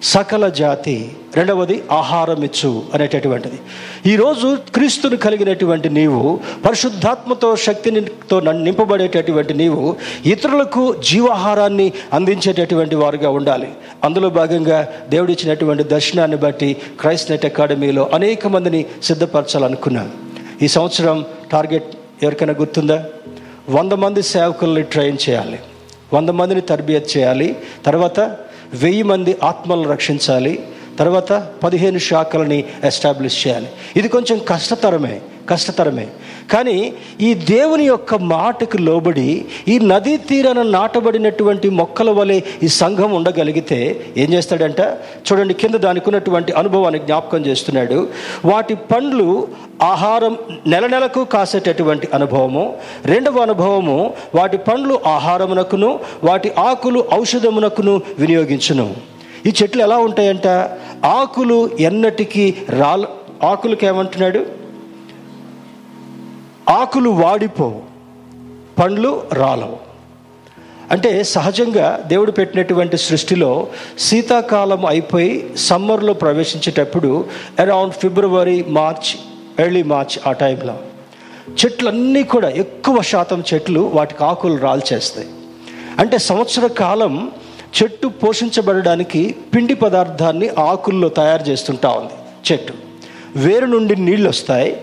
[0.03, 3.59] సకల జాతి రెండవది ఆహారం ఇచ్చు అనేటటువంటిది.
[4.05, 13.71] ఈరోజు క్రీస్తును కలిగినటువంటి నీవు పరిశుద్ధాత్మతో శక్తినితో నింపబడేటటువంటి నీవు ఇతరులకు జీవాహారాన్ని అందించేటటువంటి వారుగా ఉండాలి.
[14.03, 20.09] అందులో భాగంగా దేవుడిచ్చినటువంటి దర్శనాన్ని బట్టి క్రైస్ట్ నెట్ అకాడమీలో అనేక మందిని సిద్ధపరచాలనుకున్నాను.
[20.61, 23.05] ఈ సంవత్సరం టార్గెట్ ఎవరికైనా గుర్తుందా?
[23.69, 25.59] వంద మంది సేవకుల్ని ట్రైన్ చేయాలి.
[26.13, 27.55] వంద మందిని తరబియత్ చేయాలి.
[27.85, 28.19] తర్వాత
[28.73, 30.63] వెయ్యి మంది ఆత్మలను రక్షించాలి.
[30.99, 33.67] తర్వాత పదిహేను శాఖలని ఎస్టాబ్లిష్ చేయాలి.
[33.95, 36.07] ఇది కొంచెం కష్టతరమే కష్టతరమే.
[36.51, 44.05] కానీ ఈ దేవుని యొక్క మాటకు లోబడి ఈ నదీ తీరాన నాటబడినటువంటి మొక్కల వలె ఈ సంఘం ఉండగలిగితే
[44.17, 44.81] ఏం చేస్తాడంట?
[45.27, 48.07] చూడండి కింద దానికి ఉన్నటువంటి అనుభవాన్ని జ్ఞాపకం చేస్తున్నాడు.
[48.45, 49.47] వాటి పండ్లు
[49.81, 52.75] ఆహారం నెల నెలకు కాసేటటువంటి అనుభవము.
[53.05, 59.12] రెండవ అనుభవము వాటి పండ్లు ఆహారమునకును వాటి ఆకులు ఔషధమునకును వినియోగించును.
[59.45, 60.47] ఈ చెట్లు ఎలా ఉంటాయంట?
[61.05, 63.05] ఆకులు ఎన్నటికీ రాల్
[63.43, 64.45] ఆకులకి ఏమంటున్నాడు?
[66.69, 67.81] ఆకులు వాడిపోవు
[68.79, 69.77] పండ్లు రాలవు.
[70.91, 73.67] అంటే సహజంగా దేవుడు పెట్టినటువంటి సృష్టిలో
[73.99, 77.25] శీతాకాలం అయిపోయి సమ్మర్లో ప్రవేశించేటప్పుడు
[77.59, 79.19] around February March
[79.61, 80.77] early March ఆ టైంలో
[81.51, 85.27] చెట్లన్నీ కూడా ఎక్కువ శాతం చెట్లు వాటికి ఆకులు రాల్చేస్తాయి.
[85.99, 87.31] అంటే సంవత్సర కాలం
[87.81, 92.13] చెట్టు పోషించబడడానికి పిండి పదార్థాన్ని ఆకుల్లో తయారు చేస్తుంటా ఉంది.
[92.51, 92.73] చెట్టు.
[93.35, 94.77] వేరు నుండి నీళ్ళు వస్తాయి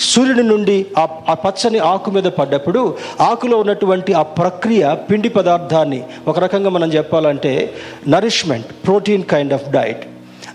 [0.00, 6.70] సూర్యుడి నుండి ఆ పచ్చని ఆకు మీద పడ్డప్పుడు ఆకులో ఉన్నటువంటి ఆ ప్రక్రియ పిండి పదార్థాన్ని ఒక రకంగా
[6.70, 7.72] మనం చెప్పాలంటే
[8.08, 10.06] nourishment protein kind of diet.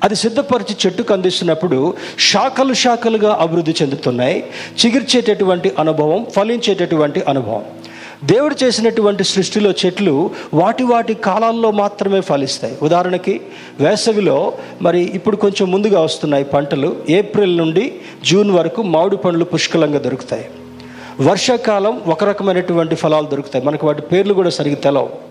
[0.04, 4.44] అది సిద్ధపరిచి చెట్టుకు అందిస్తున్నప్పుడు శాఖలు శాఖలుగా అభివృద్ధి చెందుతున్నాయి.
[4.86, 7.64] చిగిర్చేటటువంటి అనుభవం ఫలించేటటువంటి అనుభవం.
[8.24, 12.78] దేవుడు చేసినటువంటి సృష్టిలో చెట్లు వాటి వాటి కాలాల్లో మాత్రమే ఫలిస్తాయి.
[12.82, 13.42] ఉదాహరణకి
[13.80, 16.96] వేసవిలో మరి ఇప్పుడు కొంచెం ముందుగా వస్తున్నాయి పంటలు.
[17.10, 17.94] ఏప్రిల్ నుండి
[18.26, 20.46] జూన్ వరకు మామిడి పండ్లు పుష్కలంగా దొరుకుతాయి.
[21.22, 23.66] వర్షాకాలం ఒక రకమైనటువంటి ఫలాలు దొరుకుతాయి.
[23.66, 25.31] మనకు వాటి పేర్లు కూడా సరిగ్గా తెలవు.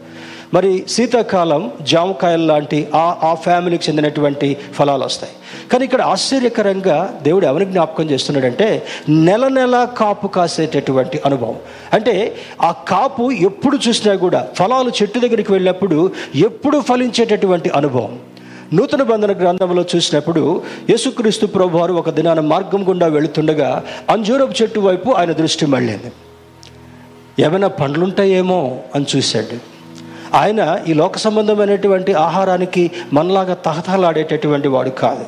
[0.55, 5.33] మరి శీతాకాలం జామకాయలు లాంటి ఆ ఆ ఫ్యామిలీకి చెందినటువంటి ఫలాలు వస్తాయి.
[5.73, 11.57] కానీ ఇక్కడ ఆశ్చర్యకరంగా దేవుడు ఎవరిని జ్ఞాపకం చేస్తున్నాడంటే నెల నెల కాపు కాసేటటువంటి అనుభవం.
[11.93, 18.19] అంటే ఆ కాపు ఎప్పుడు చూసినా కూడా ఫలాలు చెట్టు దగ్గరికి వెళ్ళినప్పుడు ఎప్పుడు ఫలించేటటువంటి అనుభవం.
[18.73, 25.11] నూతన బంధన గ్రంథంలో చూసినప్పుడు యేసుక్రీస్తు ప్రభు వారు ఒక దినాన మార్గం గుండా వెళుతుండగా అంజూరపు చెట్టు వైపు
[25.11, 26.13] ఆయన దృష్టి మళ్ళింది.
[27.43, 29.70] ఏమైనా పండ్లుంటాయేమో అని చూశాడు.
[30.35, 35.25] ఆయన ఈ లోక సంబంధమైనటువంటి ఆహారానికి మనలాగా తహతహలాడేటటువంటి వాడు కాదు.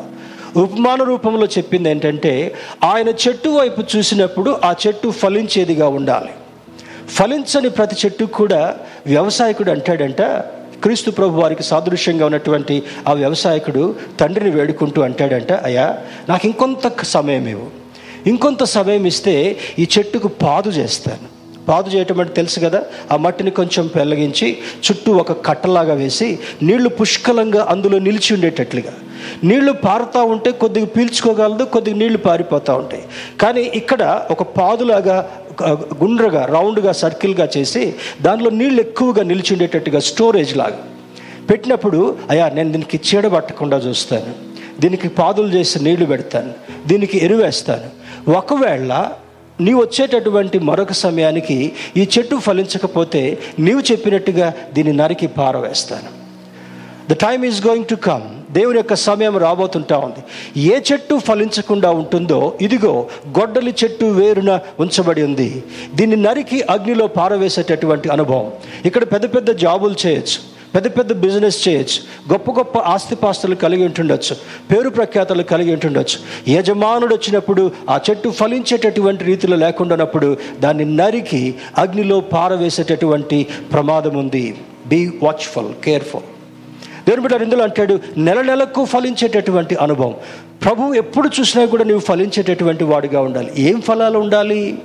[0.58, 6.28] ఉపమాన రూపంలో చెప్పింది ఏంటంటే ఆయన చెట్టు వైపు చూసినప్పుడు ఆ చెట్టు ఫలించేదిగా ఉండాలి.
[7.08, 8.74] ఫలించని ప్రతి చెట్టు కూడా
[9.06, 10.22] వ్యవసాయకుడు అంటాడంట
[10.82, 17.66] క్రీస్తు ప్రభు వారికి సాదృశ్యంగా ఉన్నటువంటి ఆ వ్యవసాయకుడు తండ్రిని వేడుకుంటూ అంటాడంట అయ్యా నాకు ఇంకొంత సమయం ఇవ్వు.
[18.28, 21.31] ఇంకొంత సమయం ఇస్తే ఈ చెట్టుకు పాదు చేస్తాను.
[21.68, 27.66] పాదు చేయటం అంటే తెలుసు కదా ఆ మట్టిని కొంచెం పెళ్ళగించి చుట్టూ ఒక కట్టలాగా వేసి నీళ్ళు పుష్కలంగా
[27.70, 28.94] అందులో నిలిచి ఉండేటట్లుగా.
[29.44, 33.02] నీళ్ళు పారుతూ ఉంటే కొద్దిగా పీల్చుకోగలదు కొద్దిగా నీళ్ళు పారిపోతూ ఉంటాయి.
[33.40, 35.30] కానీ ఇక్కడ ఒక పాదులాగా
[36.04, 40.82] గుండ్రగా రౌండ్గా సర్కిల్గా చేసి దానిలో నీళ్ళు ఎక్కువగా నిలిచి ఉండేటట్టుగా స్టోరేజ్ లాగా
[41.50, 44.34] పెట్టినప్పుడు అయ్యా నేను దీనికి చీడబట్టకుండా చూస్తాను.
[44.80, 46.52] దీనికి పాదులు చేసి నీళ్ళు పెడతాను.
[46.86, 47.88] దీనికి ఎరువేస్తాను.
[48.30, 49.10] ఒకవేళ
[49.62, 56.10] నీవు వచ్చేటటువంటి మరొక సమయానికి ఈ చెట్టు ఫలించకపోతే నీవు చెప్పినట్టుగా దీన్ని నరికి పారవేస్తాను.
[57.10, 58.22] The time is going to come
[58.52, 60.22] దేవుని యొక్క సమయం రాబోతుంటా ఉంది.
[60.60, 63.06] ఏ చెట్టు ఫలించకుండా ఉంటుందో ఇదిగో
[63.38, 65.62] గొడ్డలి చెట్టు వేరున ఉంచబడి ఉంది.
[65.94, 68.52] దీన్ని నరికి అగ్నిలో పారవేసేటటువంటి అనుభవం.
[68.84, 70.51] ఇక్కడ పెద్ద పెద్ద జాబులు చేయొచ్చు.
[70.74, 72.32] పెద్ద పెద్ద బిజినెస్ చేయొచ్చు.
[72.32, 74.36] గొప్ప గొప్ప ఆస్తిపాస్తులు కలిగి ఉంటుండొచ్చు.
[74.70, 76.50] పేరు ప్రఖ్యాతలు కలిగి ఉంటుండొచ్చు.
[76.52, 84.54] యజమానుడు వచ్చినప్పుడు ఆ చెట్టు ఫలించేటటువంటి రీతిలో లేకుండానప్పుడు దాన్ని నరికి అగ్నిలో పారవేసేటటువంటి ప్రమాదం ఉంది.
[84.86, 86.22] బీ వాచ్ఫుల్ కేర్ఫుల్
[87.06, 90.14] దేవుని బిడ్డ ఇందులో అంటాడు నెల నెలకు ఫలించేటటువంటి అనుభవం.
[90.64, 93.52] ప్రభు ఎప్పుడు చూసినా కూడా నువ్వు ఫలించేటటువంటి వాడిగా ఉండాలి.
[93.58, 94.78] ఏం ఫలాలు ఉండాలి?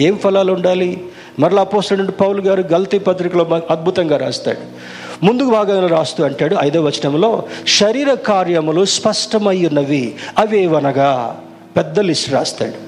[0.00, 1.04] ఏం ఫలాలు ఉండాలి?
[1.38, 4.58] మరలా పోస్టుడు పౌలు గారు గల్తీ పత్రికలో అద్భుతంగా రాస్తాడు.
[5.22, 7.42] ముందుకు భాగంలో రాస్తూ అంటాడు ఐదో వచనంలో
[7.78, 11.40] శరీర కార్యములు స్పష్టమై ఉన్నవి అవేవనగా?
[11.76, 12.87] పెద్ద లిస్ట్ రాస్తాడు.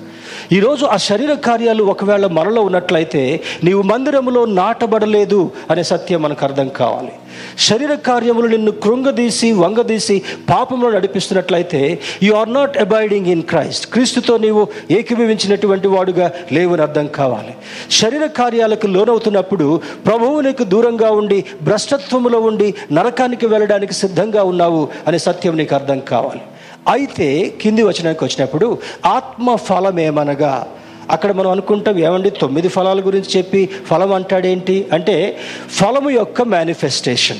[0.52, 3.20] ఈరోజు ఆ శరీర కార్యాలు ఒకవేళ మనలో ఉన్నట్లయితే
[3.64, 7.12] నీవు మందిరములో నాటబడలేదు అనే సత్యం మనకు అర్థం కావాలి.
[7.58, 14.68] శరీర కార్యములు నిన్ను కృంగదీసి వంగదీసి పాపంలో నడిపిస్తున్నట్లయితే you are not abiding in Christ క్రీస్తుతో నీవు
[14.90, 17.54] ఏకీభవించినటువంటి వాడుగా లేవని అర్థం కావాలి.
[17.90, 25.56] శరీర కార్యాలకు లోనవుతున్నప్పుడు ప్రభువు నీకు దూరంగా ఉండి భ్రష్టత్వములో ఉండి నరకానికి వెళ్ళడానికి సిద్ధంగా ఉన్నావు అనే సత్యం
[25.56, 26.42] నీకు అర్థం కావాలి.
[26.88, 30.66] అయితే కింది వచనానికి వచ్చినప్పుడు ఆత్మ ఫలం ఏమనగా
[31.10, 34.86] అక్కడ మనం అనుకుంటాం ఏమండి తొమ్మిది ఫలాల గురించి చెప్పి ఫలం అంటాడేంటి?
[34.92, 35.38] అంటే
[35.70, 37.38] ఫలము యొక్క మేనిఫెస్టేషన్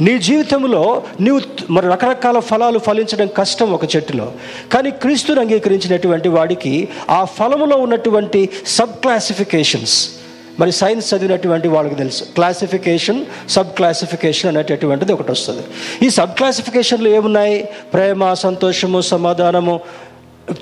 [0.00, 4.32] నీ జీవితంలో నీవు మరి రకరకాల ఫలాలు ఫలించడం కష్టం ఒక చెట్టులో
[4.72, 10.25] కానీ క్రీస్తుని అంగీకరించినటువంటి వాడికి ఆ ఫలములో ఉన్నటువంటి సబ్ క్లాసిఫికేషన్స్
[10.60, 12.24] మరి సైన్స్ చదివినటువంటి వాళ్ళకి తెలుసు.
[12.36, 15.64] క్లాసిఫికేషన్ సబ్ క్లాసిఫికేషన్ అనేటటువంటిది ఒకటి వస్తుంది.
[16.06, 17.68] ఈ సబ్ క్లాసిఫికేషన్లు ఏమున్నాయి?
[17.94, 19.80] ప్రేమ సంతోషము సమాధానము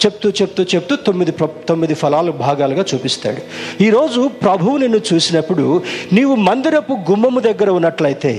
[0.05, 1.33] చెప్తూ చెప్తూ చెప్తూ తొమ్మిది
[1.69, 3.41] తొమ్మిది ఫలాలు భాగాలుగా చూపిస్తాడు.
[3.85, 8.33] ఈరోజు ప్రభువు నిన్ను చూసినప్పుడు నీవు మందిరపు గుమ్మము దగ్గర ఉన్నట్లయితే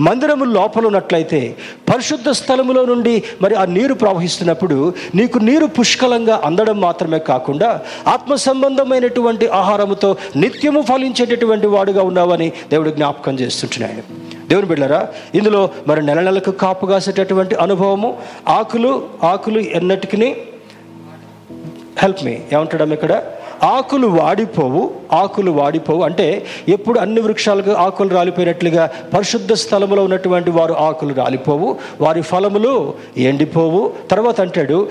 [0.00, 1.56] మందిరము లోపల ఉన్నట్లయితే
[1.92, 9.46] పరిశుద్ధ స్థలములో నుండి మరి ఆ నీరు ప్రవహిస్తున్నప్పుడు నీకు నీరు పుష్కలంగా అందడం మాత్రమే కాకుండా ఆత్మ సంబంధమైనటువంటి
[9.48, 14.02] ఆహారముతో నిత్యము ఫలించేటటువంటి వాడుగా ఉన్నావని దేవుడు జ్ఞాపకం చేస్తుంటున్నాడు.
[14.48, 20.36] దేవుని బిడ్డరా ఇందులో మరి నెల నెలకు కాపు కాసేటటువంటి అనుభవము ఆకులు ఆకులు ఎన్నటికి
[21.98, 23.22] హెల్ప్ మీ ఏమంటాడమ్మ ఇక్కడ?
[23.62, 26.02] ఆకులు వాడిపోవు ఆకులు వాడిపోవు.
[26.02, 33.92] అంటే ఎప్పుడు అన్ని వృక్షాలకు ఆకులు రాలిపోయినట్లుగా పరిశుద్ధ స్థలములో ఉన్నటువంటి వారు ఆకులు రాలిపోవు వారి ఫలములు ఎండిపోవు.
[34.10, 34.88] తర్వాత అంటాడు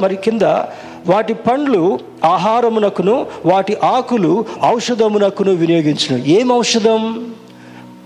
[0.00, 0.42] మరి కింద
[1.06, 6.18] వాటి పండ్లు ఆహారమునకును వాటి ఆకులు ఔషధమునకును వినియోగించును.
[6.18, 7.32] ఏం ఔషధం?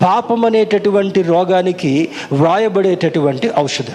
[0.01, 3.93] పాపం అనేటటువంటి రోగానికి వ్రాయబడేటటువంటి ఔషధం.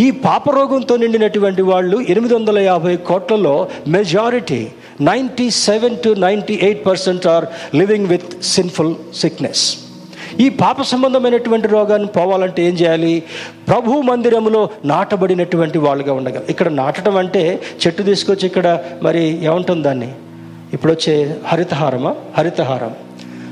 [0.00, 4.68] ఈ పాపరోగంతో నిండినటువంటి వాళ్ళు ఎనిమిది వందల యాభై కోట్లలో majority
[5.00, 7.44] ninety seven to ninety eight percent are
[7.76, 9.76] living with sinful sickness
[10.40, 13.22] ఈ పాప సంబంధమైనటువంటి రోగాన్ని పోవాలంటే ఏం చేయాలి?
[13.68, 20.12] ప్రభు మందిరములో నాటబడినటువంటి వాళ్ళుగా ఉండగలరు ఇక్కడ నాటడం అంటే చెట్టు తీసుకొచ్చి ఇక్కడ మరి ఏముంటుంది దాన్ని?
[20.72, 22.14] ఇప్పుడు వచ్చే హరితహారమా?
[22.38, 22.94] హరితహారం.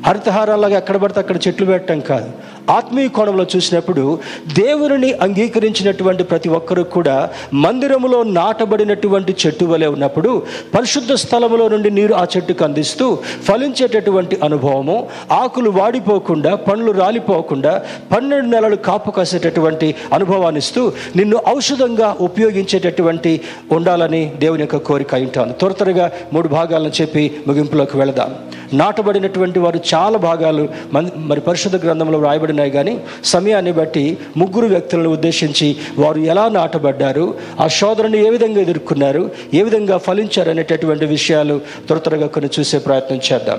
[0.06, 2.32] హరితహారాలాగా ఎక్కడ పడితే అక్కడ చెట్లు పెట్టడం కాదు.
[2.70, 4.18] ఆత్మీయ కోణంలో చూసినప్పుడు
[4.54, 10.42] దేవుని అంగీకరించినటువంటి ప్రతి ఒక్కరూ కూడా మందిరములో నాటబడినటువంటి చెట్టు వలె ఉన్నప్పుడు
[10.74, 15.08] పరిశుద్ధ స్థలములో నుండి నీరు ఆ చెట్టుకు అందిస్తూ ఫలించేటటువంటి అనుభవము.
[15.32, 17.82] ఆకులు వాడిపోకుండా పండ్లు రాలిపోకుండా
[18.16, 23.40] పన్నెండు నెలలు కాపు కాసేటటువంటి అనుభవాన్ని ఇస్తూ నిన్ను ఔషధంగా ఉపయోగించేటటువంటి
[23.72, 28.34] ఉండాలని దేవుని యొక్క కోరిక ఉంటాను త్వర త్వరగా మూడు భాగాలను చెప్పి ముగింపులోకి వెళదాం.
[28.72, 32.18] నాటబడినటువంటి వారు చాలా భాగాలు మన్- మరి పరిశుద్ధ గ్రంథంలో
[32.54, 34.04] రాయబడినాయి కానీ సమయాన్ని బట్టి
[34.36, 41.06] ముగ్గురు వ్యక్తులను ఉద్దేశించి వారు ఎలా నాటబడ్డారు ఆ శోధనను ఏ విధంగా ఎదుర్కొన్నారు ఏ విధంగా ఫలించారు అనేటటువంటి
[41.06, 43.58] విషయాలు త్వర త్వరగా కొన్ని చూసే ప్రయత్నం చేద్దాం.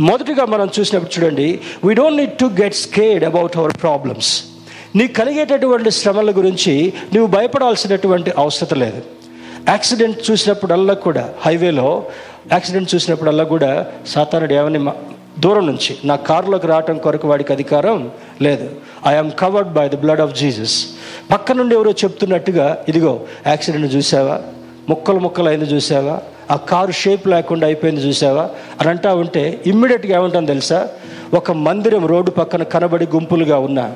[0.00, 4.44] మొదటిగా మనం చూసినప్పుడు చూడండి we don't need to get scared about our problems
[4.96, 9.02] నీకు కలిగేటటువంటి శ్రమల గురించి నువ్వు భయపడాల్సినటువంటి అవసరం లేదు.
[9.68, 12.04] యాక్సిడెంట్ చూసినప్పుడల్లా కూడా హైవేలో
[12.52, 14.78] యాక్సిడెంట్ చూసినప్పుడల్లా కూడా సాతానుడు ఏమని
[15.38, 15.96] దూరం నుంచి.
[16.04, 18.10] నా కారులోకి రావటం కొరకు వాడికి అధికారం
[18.42, 18.70] లేదు.
[19.06, 20.84] I'm covered by the blood of Jesus
[21.32, 24.40] పక్క నుండి ఎవరో చెప్తున్నట్టుగా ఇదిగో యాక్సిడెంట్ చూసావా?
[24.88, 26.20] ముక్కలు ముక్కలు అయింది చూసావా?
[26.50, 28.50] ఆ కారు షేప్ లేకుండా అయిపోయింది చూసావా?
[28.80, 30.88] అని అంటా ఉంటే ఇమ్మీడియట్గా ఏమంటాను తెలుసా?
[31.34, 33.94] ఒక మందిరం రోడ్డు పక్కన కనబడి గుంపులుగా ఉన్నా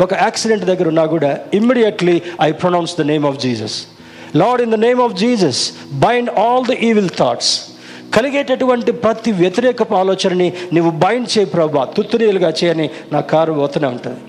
[0.00, 3.82] ఒక యాక్సిడెంట్ దగ్గర ఉన్నా కూడా immediately I pronounce the name of Jesus
[4.36, 7.60] Lord in the name of Jesus bind all the evil thoughts
[8.16, 14.20] కలిగేటటువంటి ప్రతి వ్యతిరేకపు ఆలోచనని నువ్వు బైండ్ చేయి ప్రభా తుత్తునీలుగా చేయని నా కారు పోతూనే ఉంటుంది.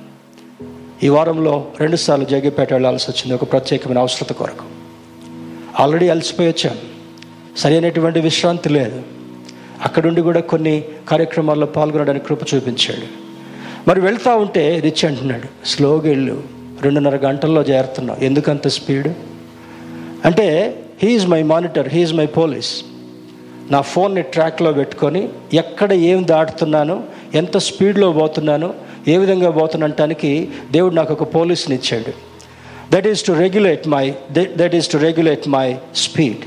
[1.04, 4.66] ఈ వారంలో రెండుసార్లు జగ్గపేట వెళ్ళాల్సి వచ్చింది ఒక ప్రత్యేకమైన అవసరత కొరకు.
[5.80, 6.80] ఆల్రెడీ అలసిపోయి వచ్చాను.
[7.58, 9.02] సరైనటువంటి విశ్రాంతి లేదు.
[9.86, 13.08] అక్కడుండి కూడా కొన్ని కార్యక్రమాల్లో పాల్గొనడానికి కృప చూపించాడు.
[13.90, 16.44] మరి వెళ్తా ఉంటే రిచ్ అంటున్నాడు స్లోగా వెళ్ళు
[16.82, 19.08] రెండున్నర గంటల్లో చేరుతున్నావు ఎందుకంత స్పీడ్?
[20.26, 22.84] అంటే he's my monitor he's my police
[23.72, 27.04] నా ఫోన్ని ట్రాక్లో పెట్టుకొని ఎక్కడ ఏం దాటుతున్నాను
[27.34, 28.74] ఎంత స్పీడ్లో పోతున్నాను
[29.08, 32.14] ఏ విధంగా పోతున్నటానికి దేవుడు నాకు ఒక పోలీస్ని ఇచ్చాడు.
[32.96, 36.44] That is to regulate my that is to regulate my speed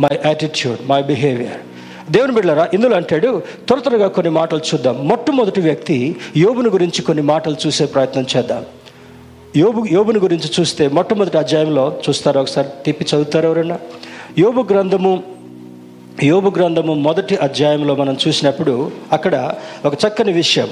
[0.00, 1.60] my attitude my behaviour
[2.12, 5.08] దేవుని బిడ్డరా ఇందులో అంటాడు త్వర త్వరగా కొన్ని మాటలు చూద్దాం.
[5.08, 8.64] మొట్టమొదటి వ్యక్తి యోబుని గురించి కొన్ని మాటలు చూసే ప్రయత్నం చేద్దాం.
[9.56, 12.68] యోబు యోబుని గురించి చూస్తే మొట్టమొదటి అధ్యాయంలో చూస్తారా ఒకసారి?
[12.86, 13.78] తిప్పి చదువుతారు ఎవరైనా?
[14.38, 15.22] యోబు గ్రంథము
[16.22, 20.68] యోబు గ్రంథము మొదటి అధ్యాయంలో మనం చూసినప్పుడు అక్కడ ఒక చక్కని విషయం.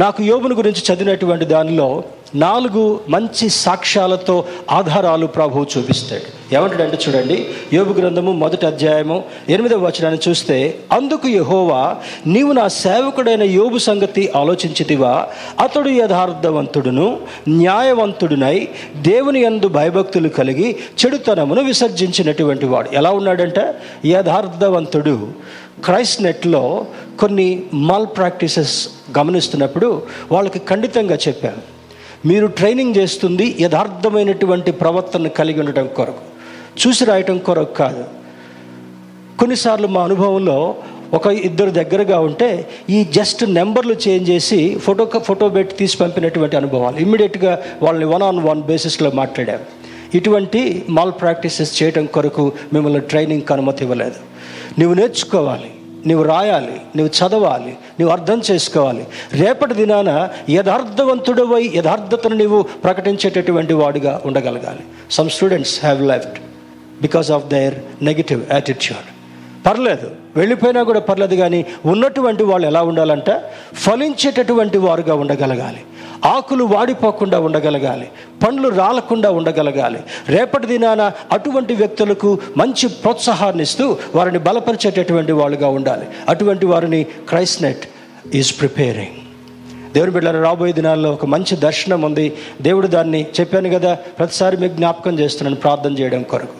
[0.00, 2.04] నాకు యోబుని గురించి చదివినటువంటి దానిలో
[2.34, 6.54] నాలుగు మంచి సాక్ష్యాలతో ఆధారాలు ప్రభువు చూపిస్తాడు.
[6.54, 13.78] ఏమంటాడంటే చూడండి యోగు గ్రంథము మొదటి అధ్యాయము ఎనిమిదవ వచనాన్ని చూస్తే అందుకు యహోవా నీవు నా సేవకుడైన యోబు
[13.78, 15.26] సంగతి ఆలోచించితివా?
[15.60, 22.90] అతడు యథార్థవంతుడును న్యాయవంతుడునై దేవుని యందు భయభక్తులు కలిగి చెడుతనమును విసర్జించినటువంటి వాడు.
[22.92, 23.74] ఎలా ఉన్నాడంటే?
[24.04, 25.28] యథార్థవంతుడు.
[25.84, 26.86] క్రైస్ట్ నెట్లో
[27.18, 31.74] కొన్ని మాల్ ప్రాక్టీసెస్ గమనిస్తున్నప్పుడు వాళ్ళకి ఖండితంగా చెప్పాను.
[32.28, 36.34] మీరు ట్రైనింగ్ చేస్తుంది యథార్థమైనటువంటి ప్రవర్తన కలిగి ఉండటం కొరకు.
[36.86, 38.04] చూసి రాయటం కొరకు కాదు.
[39.38, 40.76] కొన్నిసార్లు మా అనుభవంలో
[41.12, 46.96] ఒక ఇద్దరు దగ్గరగా ఉంటే ఈ జస్ట్ నెంబర్లు చేంజ్ చేసి ఫోటో ఫోటో పెట్టి తీసి పంపినటువంటి అనుభవాలు.
[46.96, 49.58] ఇమ్మీడియట్గా వాళ్ళని వన్ ఆన్ వన్ బేసిస్లో మాట్లాడాం.
[50.14, 54.14] ఇటువంటి మాల్ ప్రాక్టీసెస్ చేయడం కొరకు మిమ్మల్ని ట్రైనింగ్కి అనుమతి ఇవ్వలేదు.
[54.78, 55.70] నువ్వు నేర్చుకోవాలి
[56.08, 59.04] నువ్వు రాయాలి నువ్వు చదవాలి నువ్వు అర్థం చేసుకోవాలి.
[59.32, 60.10] రేపటి దినాన
[60.50, 64.84] యథార్థవంతుడవై యథార్థతను నీవు ప్రకటించేటటువంటి వాడిగా ఉండగలగాలి.
[65.10, 66.38] Some students have left
[67.02, 69.08] because of their negative attitude
[69.66, 73.34] పర్లేదు వెళ్ళిపోయినా కూడా పర్లేదు కానీ ఉన్నటువంటి వాళ్ళు ఎలా ఉండాలంటే
[73.74, 75.82] ఫలించేటటువంటి వారుగా ఉండగలగాలి.
[76.24, 78.08] ఆకులు వాడిపోకుండా ఉండగలగాలి
[78.46, 79.98] పండ్లు రాలకుండా ఉండగలగాలి.
[80.28, 86.06] రేపటి దినాన అటువంటి వ్యక్తులకు మంచి ప్రోత్సాహాన్ని ఇస్తూ వారిని బలపరిచేటటువంటి వాళ్ళుగా ఉండాలి.
[86.28, 87.84] అటువంటి వారిని క్రైస్నెట్
[88.34, 89.20] ఈజ్ ప్రిపేరింగ్.
[89.94, 92.32] దేవుని బిడ్డల రాబోయే దినాల్లో ఒక మంచి దర్శనం ఉంది.
[92.62, 96.56] దేవుడు దాన్ని చెప్పాను కదా ప్రతిసారి మీకు జ్ఞాపకం చేస్తున్నాను ప్రార్థన చేయడం కొరకు.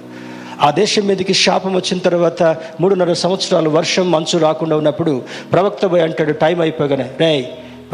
[0.62, 2.43] ఆ దేశం మీదకి శాపం వచ్చిన తర్వాత
[2.81, 7.33] మూడున్నర సంవత్సరాలు వర్షం మంచు రాకుండా ఉన్నప్పుడు ప్రవక్త పోయి అంటాడు టైం అయిపోగానే రే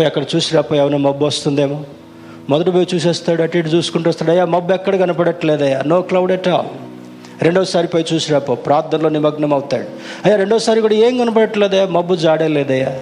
[0.01, 1.79] పోయి అక్కడ చూసి రాపోయి ఏమైనా మబ్బు వస్తుందేమో.
[2.49, 6.71] మొదటి పోయి చూసేస్తాడు అటు ఇటు చూసుకుంటూ వస్తాడు అయ్యా మబ్బు ఎక్కడ కనపడట్లేదయ్యా నో క్లౌడ్ ఎట్ ఆల్
[7.43, 9.87] రెండోసారి పోయి చూసి రాపో ప్రార్థనలో నిమగ్నం అవుతాడు.
[10.25, 12.93] అయ్యా రెండోసారి కూడా ఏం కనపడట్లేదయ్యా మబ్బు జాడే లేదయ్యా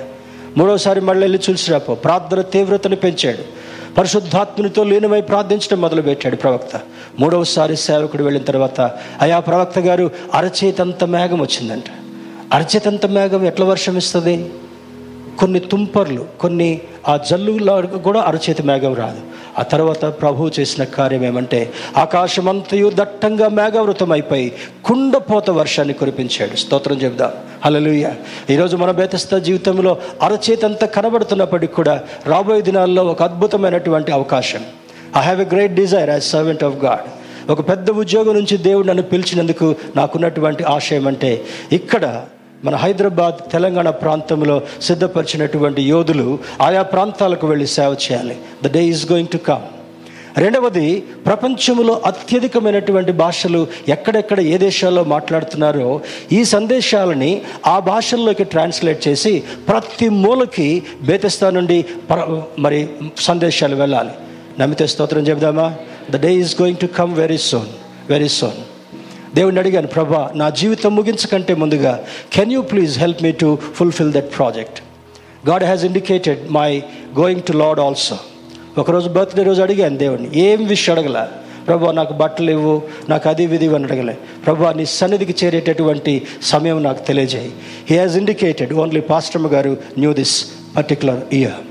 [0.57, 3.43] మూడోసారి మళ్ళీ వెళ్ళి చూసి రాపో ప్రార్థన తీవ్రతను పెంచాడు.
[3.95, 6.75] పరిశుద్ధాత్మునితో లీనమై ప్రార్థించడం మొదలుపెట్టాడు ప్రవక్త.
[7.21, 8.81] మూడవసారి సేవకుడు వెళ్ళిన తర్వాత
[9.21, 11.89] అయా ప్రవక్త గారు అరచేతంత మేఘం వచ్చిందంట.
[12.53, 14.37] అరచేతంత మేఘం ఎట్లా వర్షం ఇస్తుంది
[15.39, 19.21] కొన్ని తుంపర్లు కొన్ని ఆ జల్లులో కూడా అరచేతి మేఘం రాదు.
[19.59, 24.53] ఆ తర్వాత ప్రభువు చేసిన కార్యం ఏమంటే ఆకాశమంతయు దట్టంగా మేఘవృతం అయిపోయి
[24.85, 26.57] కుండపోత వర్షాన్ని కురిపించాడు.
[26.57, 27.33] స్తోత్రం చెబుదాం.
[27.65, 28.11] హలలుయ
[28.51, 34.65] ఈరోజు మన బేతస్థ జీవితంలో అరచేతంతా కనబడుతున్నప్పటికీ కూడా రాబోయే దినాల్లో ఒక అద్భుతమైనటువంటి అవకాశం.
[35.17, 37.07] I have a great desire as servant of God
[37.51, 42.25] ఒక పెద్ద ఉద్యోగం నుంచి దేవుడు నన్ను పిలిచినందుకు నాకున్నటువంటి ఆశయం అంటే ఇక్కడ
[42.65, 48.37] మన హైదరాబాద్ తెలంగాణ ప్రాంతంలో సిద్ధపరిచినటువంటి యోధులు ఆయా ప్రాంతాలకు వెళ్ళి సేవ చేయాలి.
[48.65, 49.63] The day is going to come
[50.39, 56.01] రెండవది ప్రపంచంలో అత్యధికమైనటువంటి భాషలు ఎక్కడెక్కడ ఏ దేశాల్లో మాట్లాడుతున్నారో
[56.33, 62.89] ఈ సందేశాలని ఆ భాషల్లోకి ట్రాన్స్లేట్ చేసి ప్రతి మూలకి బేతస్థా నుండి ప్ర- మరి
[63.19, 64.11] సందేశాలు వెళ్ళాలి.
[64.61, 65.75] నమ్మితే స్తోత్రం చెబుదామా?
[66.11, 67.69] The day is going to come very soon
[68.11, 68.78] very soon
[69.35, 74.37] దేవుడిని అడిగాను ప్రభా నా జీవితం ముగించకంటే ముందుగా can you please help me to fulfil that
[74.37, 74.83] project
[75.49, 76.83] God has indicated my
[77.19, 78.19] going to Lord also
[78.79, 81.29] ఒకరోజు బర్త్డే రోజు అడిగాను దేవుడిని ఏం విషయం అడగల?
[81.67, 84.19] ప్రభా నాకు బట్టలు ఇవ్వు నాకు అది విధి అని అడగలే.
[84.47, 87.53] ప్రభా నీ సన్నిధికి చేరేటటువంటి సమయం నాకు తెలియజేయి.
[87.91, 91.68] He has indicated only pastor గారు న్యూ దిస్ పర్టికులర్ ఇయర్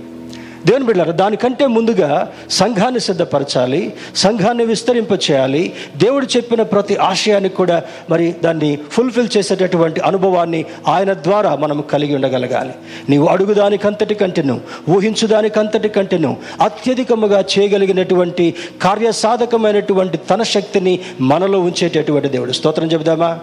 [0.66, 8.36] దేవుని బిడ్డారు దానికంటే ముందుగా సంఘాన్ని సిద్ధపరచాలి సంఘాన్ని విస్తరింప చేయాలి దేవుడు చెప్పిన ప్రతి ఆశయాన్ని కూడా మరి
[8.44, 12.74] దాన్ని ఫుల్ఫిల్ చేసేటటువంటి అనుభవాన్ని ఆయన ద్వారా మనం కలిగి ఉండగలగాలి.
[13.10, 22.52] నీవు అడుగుదానికంతటి కంటేను ఊహించుదానికంతటి కంటేను అత్యధికముగా చేయగలిగినటువంటి కార్యసాధకమైనటువంటి తన శక్తిని మనలో ఉంచేటటువంటి దేవుడు.
[22.52, 23.40] స్తోత్రం చెబుదామా?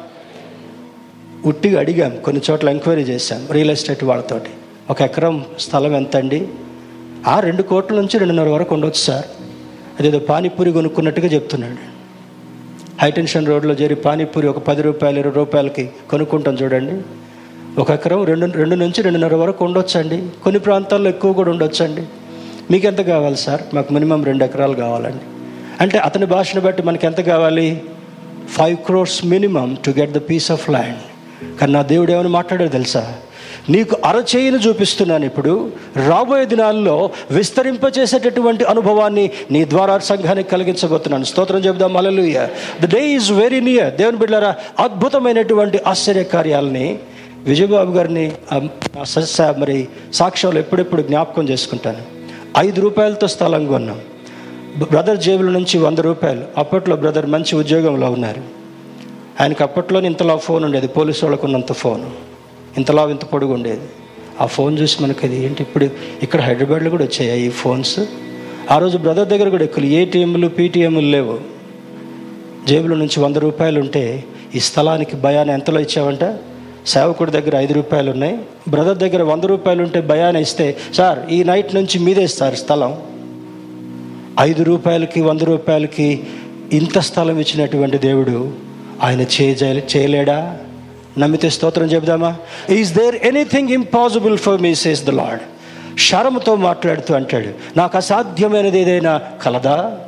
[1.47, 4.51] ఉట్టిగా అడిగాం కొన్ని చోట్ల ఎంక్వైరీ చేశాం రియల్ ఎస్టేట్ వాళ్ళతోటి.
[4.91, 6.49] ఒక ఎకరం స్థలం ఎంత అండి
[7.27, 9.25] ఆ రెండు కోట్ల నుంచి రెండున్నర వరకు ఉండొచ్చు సార్.
[10.01, 11.95] అదేదో పానీపూరి కొనుక్కున్నట్టుగా చెప్తున్నాడు.
[13.03, 17.03] హైటెన్షన్ రోడ్లో చేరి పానీపూరి ఒక పది రూపాయలు ఇరవై రూపాయలకి కొనుక్కుంటాం చూడండి.
[17.81, 20.29] ఒక ఎకరం రెండు రెండు నుంచి రెండున్నర వరకు ఉండొచ్చండి.
[20.45, 22.07] కొన్ని ప్రాంతాల్లో ఎక్కువ కూడా ఉండొచ్చండి.
[22.71, 23.63] మీకు ఎంత కావాలి సార్?
[23.75, 25.25] మాకు మినిమం రెండు ఎకరాలు కావాలండి.
[25.81, 27.83] అంటే అతని భాషను బట్టి మనకి ఎంత కావాలి?
[28.49, 30.99] Five crores minimum to get the piece of land
[31.59, 33.15] కానీ నా దేవుడు ఏమని మాట్లాడాడు తెలుసా?
[33.69, 35.71] నీకు అరచేయిని చూపిస్తున్నాను ఇప్పుడు.
[36.09, 41.25] రాబోయే దినాల్లో విస్తరింపచేసేటటువంటి అనుభవాన్ని నీ ద్వారా సంఘానికి కలిగించబోతున్నాను.
[41.25, 41.97] స్తోత్రం చెబుదాం.
[41.97, 42.49] Hallelujah
[42.83, 46.99] the day is very near దేవుని బిడ్డారా అద్భుతమైనటువంటి ఆశ్చర్య కార్యాలని
[47.45, 48.33] విజయబాబు గారిని
[49.59, 51.99] మరి సాక్ష్యాలు ఎప్పుడెప్పుడు జ్ఞాపకం చేసుకుంటాను.
[52.59, 54.01] ఐదు రూపాయలతో స్థలం కొన్నాం.
[54.79, 56.45] బ్రదర్ జేబుల నుంచి వంద రూపాయలు.
[56.59, 58.43] అప్పట్లో బ్రదర్ మంచి ఉద్యోగంలో ఉన్నారు.
[59.41, 60.89] ఆయనకి అప్పట్లోనే ఇంతలా ఫోన్ ఉండేది.
[60.89, 62.34] పోలీసు వాళ్ళకు ఉన్నంత ఫోను.
[62.79, 63.87] ఇంతలా ఇంత పొడుగు ఉండేది.
[64.41, 65.89] ఆ ఫోన్ చూసి మనకి అది ఏంటి ఇప్పుడు
[66.23, 68.01] ఇక్కడ హైదరాబాద్లో కూడా వచ్చాయి ఈ ఫోన్స్?
[68.71, 71.39] ఆ రోజు బ్రదర్ దగ్గర కూడా ఎక్కువ ఏటీఎంలు పీటీఎంలు లేవు.
[72.69, 76.35] జేబులో నుంచి వంద రూపాయలు ఉంటే ఈ స్థలానికి భయాన్ని ఎంతలో ఇచ్చావంట?
[76.87, 78.39] సేవకుడి దగ్గర ఐదు రూపాయలు ఉన్నాయి.
[78.69, 82.97] బ్రదర్ దగ్గర వంద రూపాయలు ఉంటే భయాన్ని ఇస్తే సార్ ఈ నైట్ నుంచి మీదే సార్ స్థలం.
[84.41, 86.23] ఐదు రూపాయలకి వంద రూపాయలకి
[86.73, 88.53] ఇంత స్థలం ఇచ్చినటువంటి దేవుడు
[89.03, 89.55] ఆయన చేయ
[89.97, 90.59] చేయలేడా?
[91.19, 92.37] నమ్మితే స్తోత్రం చెబుదామా?
[92.71, 95.41] Is there anything impossible for me says the Lord
[95.99, 99.99] శరంతో మాట్లాడుతూ అంటాడు నాకు అసాధ్యమైనది ఏదైనా కలదా?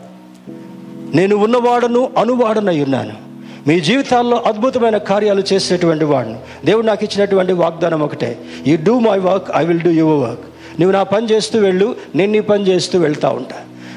[1.15, 3.27] నేను ఉన్నవాడను అనువాడనై ఉన్నాను.
[3.67, 6.35] మీ జీవితాల్లో అద్భుతమైన కార్యాలు చేసేటువంటి వాడిని
[6.65, 10.45] దేవుడు నాకు ఇచ్చినటువంటి వాగ్దానం ఒకటే you do my work I will do your work
[10.81, 13.57] నువ్వు నా పని చేస్తూ వెళ్ళు నేను నీ పని చేస్తూ వెళ్తా ఉంటా.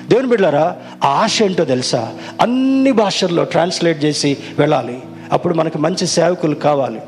[0.10, 2.14] దేవుని బిడ్డారా ఆశ ఏంటో తెలుసా?
[2.42, 5.00] అన్ని భాషల్లో ట్రాన్స్లేట్ చేసి వెళ్ళాలి.
[5.32, 7.02] అప్పుడు మనకు మంచి సేవకులు కావాలి.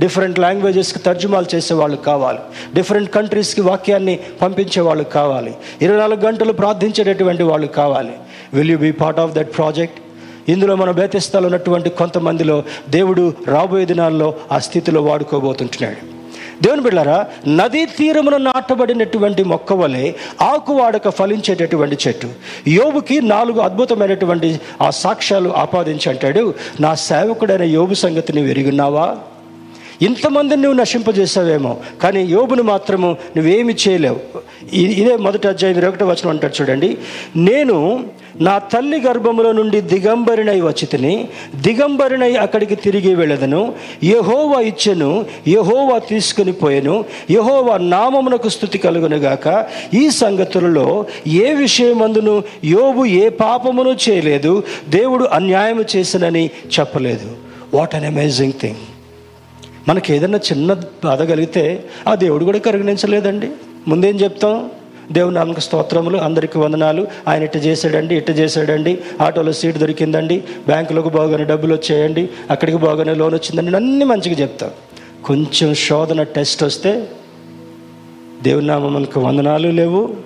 [0.00, 2.38] డిఫరెంట్ లాంగ్వేజెస్కి తర్జుమాలు చేసే వాళ్ళు కావాలి
[2.74, 5.54] డిఫరెంట్ కంట్రీస్కి వాక్యాన్ని పంపించే వాళ్ళు కావాలి.
[5.82, 8.12] ఇరవై నాలుగు గంటలు ప్రార్థించేటటువంటి వాళ్ళు కావాలి.
[8.54, 9.98] Will you be part of that project
[10.50, 16.17] ఇందులో మన బేతస్థాలు ఉన్నటువంటి కొంతమందిలో దేవుడు రాబోయే దినాల్లో ఆ స్థితిలో వాడుకోబోతుంటున్నాడు.
[16.62, 22.28] దేవుని బిళ్ళారా నదీ తీరమున నాటబడినటువంటి మొక్క వలె ఆకువాడక ఫలించేటటువంటి చెట్టు.
[22.68, 29.16] యోబుకి నాలుగు అద్భుతమైనటువంటి ఆ సాక్ష్యాలు ఆపాదించి అంటాడు నా సేవకుడైన యోబు సంగతిని వెరుగున్నావా?
[30.02, 34.20] ఇంతమందిని నువ్వు నశింపజేసావేమో కానీ యోబును మాత్రము నువ్వేమి చేయలేవు.
[34.72, 36.98] ఇ- ఇదే మొదటి అధ్యాయం ఇరవై ఒకటో వచనం అంటాడు చూడండి.
[37.36, 38.04] నేను
[38.40, 43.74] నా తల్లి గర్భములో నుండి దిగంబరినై వచ్చితిని దిగంబరినై అక్కడికి తిరిగి వెళ్ళదను.
[44.04, 47.04] యహోవా ఇచ్చెను యహోవా తీసుకుని పోయెను.
[47.30, 56.50] యహోవా నామమునకు స్థుతి కలుగునుగాక ఈ సంగతులలో ఏ విషయమందును యోబు ఏ పాపమును చేయలేదు దేవుడు అన్యాయము చేసినని
[56.80, 57.36] చెప్పలేదు.
[57.74, 58.76] వాట్ అన్ అమేజింగ్ థింగ్
[59.88, 60.72] మనకి ఏదైనా చిన్న
[61.04, 63.50] బాధ కలిగితే ఆ దేవుడు కూడా కరుగణించలేదండి
[63.88, 64.70] ముందేం చెప్తాం?
[65.12, 67.06] దేవుని నామక స్తోత్రములు అందరికీ వందనాలు.
[67.28, 68.98] ఆయన ఇట్ట చేశాడండి ఇట్ట చేశాడండి.
[69.20, 70.38] ఆటోలో సీట్ దొరికిందండి.
[70.66, 72.28] బ్యాంకులోకి బాగానే డబ్బులు వచ్చేయండి.
[72.50, 73.76] అక్కడికి బాగానే లోన్ వచ్చిందండి.
[73.76, 74.70] అన్నీ మంచిగా చెప్తాం.
[75.24, 77.08] కొంచెం శోధన టెస్ట్ వస్తే
[78.42, 80.16] దేవునామానికి వందనాలు లేవు.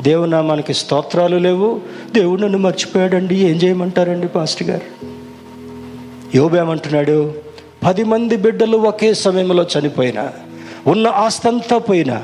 [0.00, 1.80] దేవునామానికి స్తోత్రాలు లేవు.
[2.12, 3.36] దేవుడు నన్ను మర్చిపోయాడండి.
[3.36, 5.06] ఏం చేయమంటారండి పాస్టర్ గారు?
[6.34, 7.47] యోబేమంటున్నాడు
[7.84, 10.32] పది మంది బిడ్డలు ఒకే సమయంలో చనిపోయినా
[10.86, 12.22] ఉన్న ఆస్తంతా పోయినా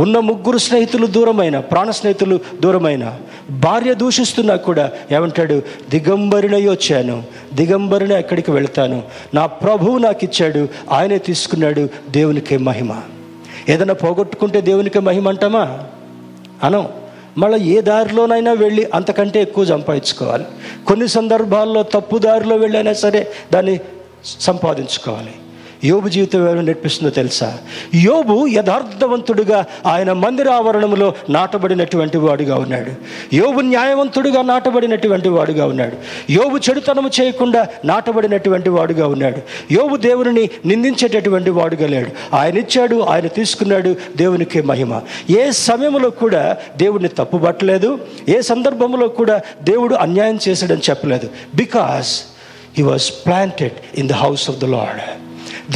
[0.00, 3.18] ఉన్న ముగ్గురు స్నేహితులు దూరమైన ప్రాణ స్నేహితులు దూరమైన
[3.50, 7.22] భార్య దూషిస్తున్నా కూడా ఏమంటాడు దిగంబరినై వచ్చాను
[7.54, 9.02] దిగంబరిన ఎక్కడికి వెళ్తాను.
[9.34, 13.00] నా ప్రభువు నాకు ఇచ్చాడు ఆయనే తీసుకున్నాడు దేవునికే మహిమ.
[13.68, 15.78] ఏదైనా పోగొట్టుకుంటే దేవునికే మహిమ అంటామా?
[16.62, 16.88] అనం.
[17.38, 20.44] మళ్ళీ ఏ దారిలోనైనా వెళ్ళి అంతకంటే ఎక్కువ సంపాదించుకోవాలి.
[20.86, 23.80] కొన్ని సందర్భాల్లో తప్పు దారిలో వెళ్ళైనా సరే దాన్ని
[24.26, 25.32] సంపాదించుకోవాలి.
[25.84, 27.58] యోబు జీవితం ఏమైనా నేర్పిస్తుందో తెలుసా?
[27.94, 32.90] యోబు యథార్థవంతుడుగా ఆయన మందిర ఆవరణంలో నాటబడినటువంటి వాడుగా ఉన్నాడు.
[33.34, 35.96] యోబు న్యాయవంతుడుగా నాటబడినటువంటి వాడుగా ఉన్నాడు.
[36.32, 39.38] యోబు చెడుతనము చేయకుండా నాటబడినటువంటి వాడుగా ఉన్నాడు.
[39.72, 42.36] యోబు దేవుని నిందించేటటువంటి వాడుగా లేడు.
[42.36, 45.00] ఆయన ఇచ్చాడు ఆయన తీసుకున్నాడు దేవునికి మహిమ.
[45.30, 47.98] ఏ సమయంలో కూడా దేవుడిని తప్పుపట్టలేదు.
[48.28, 51.28] ఏ సందర్భంలో కూడా దేవుడు అన్యాయం చేశాడని చెప్పలేదు.
[51.54, 52.22] Because
[52.76, 55.02] he was planted in the house of the Lord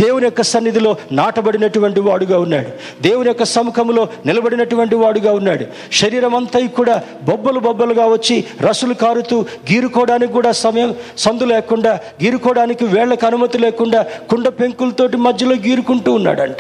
[0.01, 3.03] దేవుని యొక్క సన్నిధిలో నాటబడినటువంటి వాడుగా ఉన్నాడు.
[3.03, 5.65] దేవుని యొక్క సముఖంలో నిలబడినటువంటి వాడుగా ఉన్నాడు.
[5.93, 13.27] శరీరం అంతా కూడా బొబ్బలు బొబ్బలుగా వచ్చి రసులు కారుతూ గీరుకోవడానికి కూడా సమయం సందు లేకుండా గీరుకోవడానికి వేళ్ళకు
[13.27, 16.57] అనుమతి లేకుండా కుండ పెంకులతోటి మధ్యలో గీరుకుంటూ ఉన్నాడంట.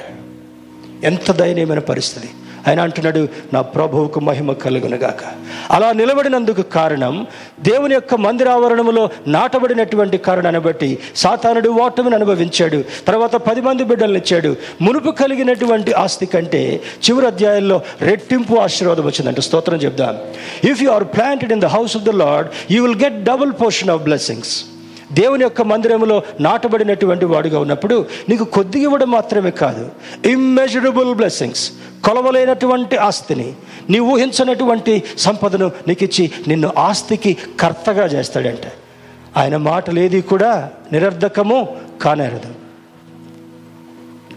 [1.04, 2.28] ఎంత దయనీయమైన పరిస్థితి.
[2.68, 5.22] ఆయన అంటున్నాడు నా ప్రభువుకు మహిమ కలుగునుగాక.
[5.70, 7.26] అలా నిలబడినందుకు కారణం
[7.60, 12.84] దేవుని యొక్క మందిరావరణములో నాటబడినటువంటి కారణాన్ని బట్టి సాతానుడు ఓటమిని అనుభవించాడు.
[13.08, 14.56] తర్వాత పది మంది బిడ్డలను ఇచ్చాడు.
[14.80, 19.40] మునుపు కలిగినటువంటి ఆస్తి కంటే చివరి అధ్యాయంలో రెట్టింపు ఆశీర్వాదం వచ్చిందంటే.
[19.40, 20.18] స్తోత్రం చెప్దాం.
[20.70, 23.90] If you are planted in the house of the Lord you will get double portion
[23.90, 24.64] of blessings
[25.12, 29.90] దేవుని యొక్క మందిరంలో నాటబడినటువంటి వాడుగా ఉన్నప్పుడు నీకు కొద్దిగా ఇవ్వడం మాత్రమే కాదు.
[30.24, 31.72] ఇమ్మెజరబుల్ బ్లెస్సింగ్స్
[32.04, 33.52] కొలవలేనటువంటి ఆస్తిని
[33.90, 38.72] నీ ఊహించనటువంటి సంపదను నీకు ఇచ్చి నిన్ను ఆస్తికి కర్తగా చేస్తాడంట.
[39.36, 42.54] ఆయన మాటలేది కూడా నిరర్ధకము కానేరదు.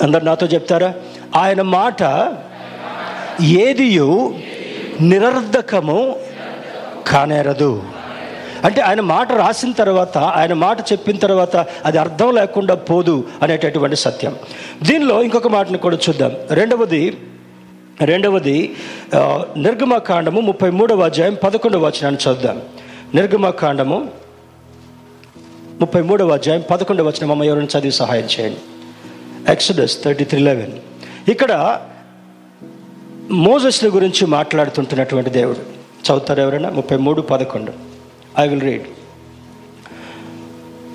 [0.04, 0.94] అందరు నాతో చెప్తారా?
[1.36, 2.34] ఆయన మాట
[3.42, 4.36] ఏదియు
[5.02, 6.16] నిరర్ధకము
[7.08, 7.84] కానేరదు.
[8.66, 11.56] అంటే ఆయన మాట రాసిన తర్వాత ఆయన మాట చెప్పిన తర్వాత
[11.86, 14.36] అది అర్థం లేకుండా పోదు అనేటటువంటి సత్యం.
[14.84, 16.32] దీనిలో ఇంకొక మాటను కూడా చూద్దాం.
[16.52, 17.18] రెండవది
[18.02, 18.76] రెండవది
[19.58, 22.62] నిర్గమకాండము ముప్పై మూడవ అధ్యాయం పదకొండవ వచనాన్ని చూద్దాం
[23.16, 23.98] నిర్గమకాండము
[25.82, 28.62] ముప్పై మూడవ అధ్యాయం పదకొండవ వచనం అమ్మ ఎవరైనా చదివి సహాయం చేయండి.
[29.52, 30.74] ఎక్సడస్ థర్టీ త్రీ లెవెన్
[31.32, 31.80] ఇక్కడ
[33.32, 35.62] మోజస్ని గురించి మాట్లాడుతుంటున్నటువంటి దేవుడు.
[36.06, 36.70] చదువుతారు ఎవరైనా?
[36.70, 37.91] ముప్పై మూడు పదకొండు.
[38.40, 38.84] ఐ విల్ రీడ్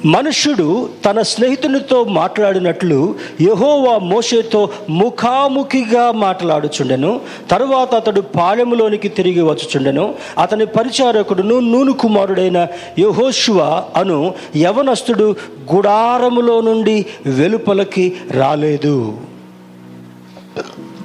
[0.07, 7.21] మనుష్యుడు తన స్నేహితునితో మాట్లాడినట్లు యహోవా మోషేతో ముఖాముఖిగా మాట్లాడుచుండెను.
[7.51, 10.15] తరువాత అతడు పాలెములోనికి తిరిగి వచ్చుచుండెను.
[10.39, 12.67] అతని పరిచారకుడును నూను కుమారుడైన
[12.99, 15.37] యహోశువ అను యవనస్తుడు
[15.75, 19.19] గుడారములో నుండి వెలుపలకి రాలేదు.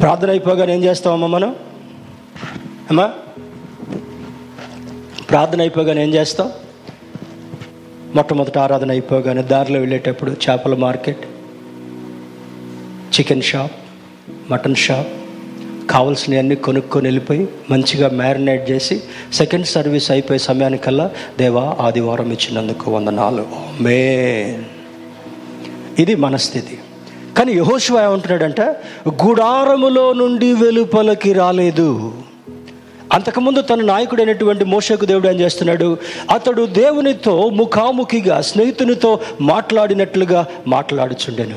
[0.01, 1.55] ప్రార్థన అయిపోగానే ఏం చేస్తామమ్మా మనం?
[2.89, 3.11] అమ్మా?
[5.31, 6.51] ప్రార్థన అయిపోగానే ఏం చేస్తాం?
[8.15, 11.25] మొట్టమొదటి ఆరాధన అయిపోగానే దారిలో వెళ్ళేటప్పుడు చేపల market
[13.15, 13.71] chicken shop
[14.51, 15.07] mutton shop
[15.89, 19.01] కావాల్సినవన్నీ కొనుక్కొని వెళ్ళిపోయి మంచిగా మ్యారినేట్ చేసి
[19.33, 23.45] సెకండ్ సర్వీస్ అయిపోయే సమయానికల్లా దేవా ఆదివారం ఇచ్చినందుకు వందనాలు.
[23.81, 23.97] మే
[25.99, 26.77] ఇది మనస్థితి
[27.37, 28.67] కానీ యహోశివ ఏమంటున్నాడంటే
[29.25, 32.13] గుడారములో నుండి వెలుపలకి రాలేదు.
[33.11, 35.97] అంతకుముందు తన నాయకుడైనటువంటి మోషకు దేవుడు ఏం చేస్తున్నాడు?
[36.29, 41.55] అతడు దేవునితో ముఖాముఖిగా స్నేహితునితో మాట్లాడినట్లుగా మాట్లాడుచుండెను.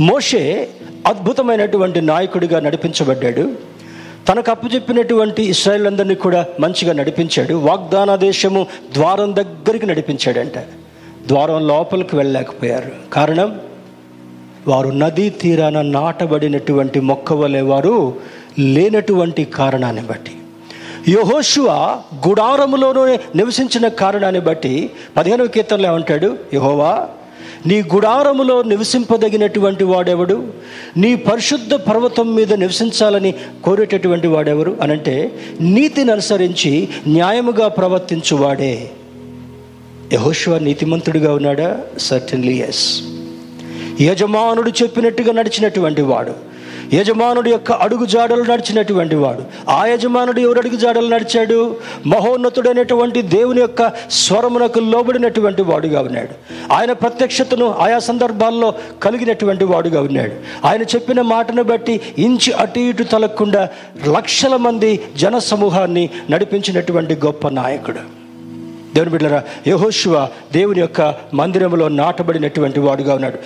[0.00, 0.68] మోషే
[1.06, 3.52] అద్భుతమైనటువంటి నాయకుడిగా నడిపించబడ్డాడు.
[4.28, 7.54] తనకు అప్పచెప్పినటువంటి ఇస్రాయల్ అందరినీ కూడా మంచిగా నడిపించాడు.
[7.54, 10.58] వాగ్దాన దేశము ద్వారం దగ్గరికి నడిపించాడంట.
[11.26, 12.90] ద్వారం లోపలికి వెళ్ళలేకపోయారు.
[13.12, 13.60] కారణం?
[14.68, 18.14] వారు నదీ తీరాన నాటబడినటువంటి మొక్క వలె వారు
[18.58, 20.30] లేనటువంటి కారణాన్ని బట్టి.
[21.08, 26.36] యహోశువ గుడారములోనే నివసించిన కారణాన్ని బట్టి పదిహేనవ కీర్తనలో ఏమంటాడు?
[26.54, 27.08] యహోవా
[27.66, 30.52] నీ గుడారములో నివసింపదగినటువంటి వాడెవడు?
[30.96, 33.34] నీ పరిశుద్ధ పర్వతం మీద నివసించాలని
[33.64, 34.76] కోరేటటువంటి వాడెవరు?
[34.82, 38.90] అనంటే నీతిని అనుసరించి న్యాయముగా ప్రవర్తించువాడే.
[40.12, 41.80] యహోశివ నీతిమంతుడిగా ఉన్నాడా?
[41.98, 43.02] సర్టన్లీ ఎస్
[44.00, 46.51] యజమానుడు చెప్పినట్టుగా నడిచినటువంటి వాడు.
[46.94, 49.70] యజమానుడి యొక్క అడుగు జాడలు నడిచినటువంటి వాడు.
[49.70, 51.76] ఆ యజమానుడు ఎవరు అడుగు జాడలు నడిచాడు?
[52.06, 56.62] మహోన్నతుడైనటువంటి దేవుని యొక్క స్వరమునకు లోబడినటువంటి వాడుగా ఉన్నాడు.
[56.72, 60.66] ఆయన ప్రత్యక్షతను ఆయా సందర్భాల్లో కలిగినటువంటి వాడుగా ఉన్నాడు.
[60.66, 63.68] ఆయన చెప్పిన మాటను బట్టి ఇంచి అటు ఇటు తలకుండా
[64.16, 68.22] లక్షల మంది జన సమూహాన్ని నడిపించినటువంటి గొప్ప నాయకుడు.
[68.94, 73.36] దేవుని బిడ్డరా యహోశివ దేవుని యొక్క మందిరంలో నాటబడినటువంటి వాడుగా ఉన్నాడు.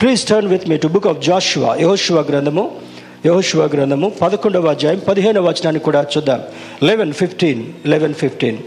[0.00, 2.95] Please turn with me to book of Joshua యహోశివ గ్రంథము.
[3.26, 6.40] యహోశివ గ్రంథము పదకొండవ అధ్యాయం పదిహేనవ వచనాన్ని కూడా చూద్దాం.
[6.82, 8.58] లెవెన్ ఫిఫ్టీన్ లెవెన్ ఫిఫ్టీన్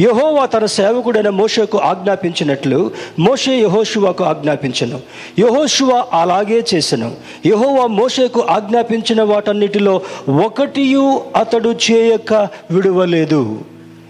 [0.00, 5.00] యహోవా తన సేవకుడైన మోషకు ఆజ్ఞాపించినట్లు మోషే యహోశివాకు ఆజ్ఞాపించను.
[5.38, 7.12] యహోశివ అలాగే చేసెను.
[7.46, 10.00] యహోవా మోషకు ఆజ్ఞాపించిన వాటన్నిటిలో
[10.44, 12.34] ఒకటియు అతడు చేయక
[12.70, 13.58] విడువలేదు.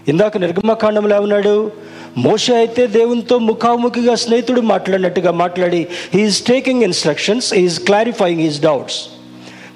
[0.07, 1.71] ఇందాక నిర్గమకాండంలో ఏమన్నాడు?
[2.17, 8.99] మోష అయితే దేవునితో ముఖాముఖిగా స్నేహితుడు మాట్లాడినట్టుగా మాట్లాడి he's taking instructions is clarifying his doubts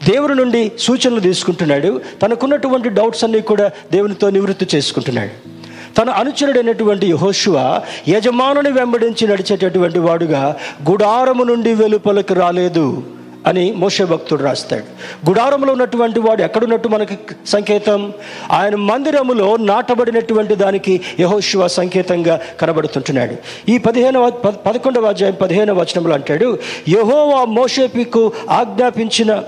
[0.06, 2.02] దేవుని నుండి సూచనలు తీసుకుంటున్నాడు.
[2.22, 5.58] తనకున్నటువంటి డౌట్స్ అన్నీ కూడా దేవునితో నివృత్తి చేసుకుంటున్నాడు.
[5.98, 10.56] తన అనుచరుడైనటువంటి యహోశువ యజమానుని వెంబడించి నడిచేటటువంటి వాడుగా
[10.92, 13.04] గుడారము నుండి వెలుపలకు రాలేదు
[13.48, 14.84] అని మోషే భక్తుడు రాస్తాడు.
[15.30, 18.14] గుడారంలో ఉన్నటువంటి వాడు ఎక్కడున్నట్టు మనకి సంకేతం?
[18.52, 23.36] ఆయన మందిరములో నాటబడినటువంటి దానికి యహోశివ సంకేతంగా కనబడుతుంటున్నాడు.
[23.72, 24.30] ఈ పదిహేనవ
[24.66, 29.44] పదకొండవ అధ్యాయం పదిహేనవ వచనంలో అంటాడు యహోవా మోషేపికు ఆజ్ఞాపించిన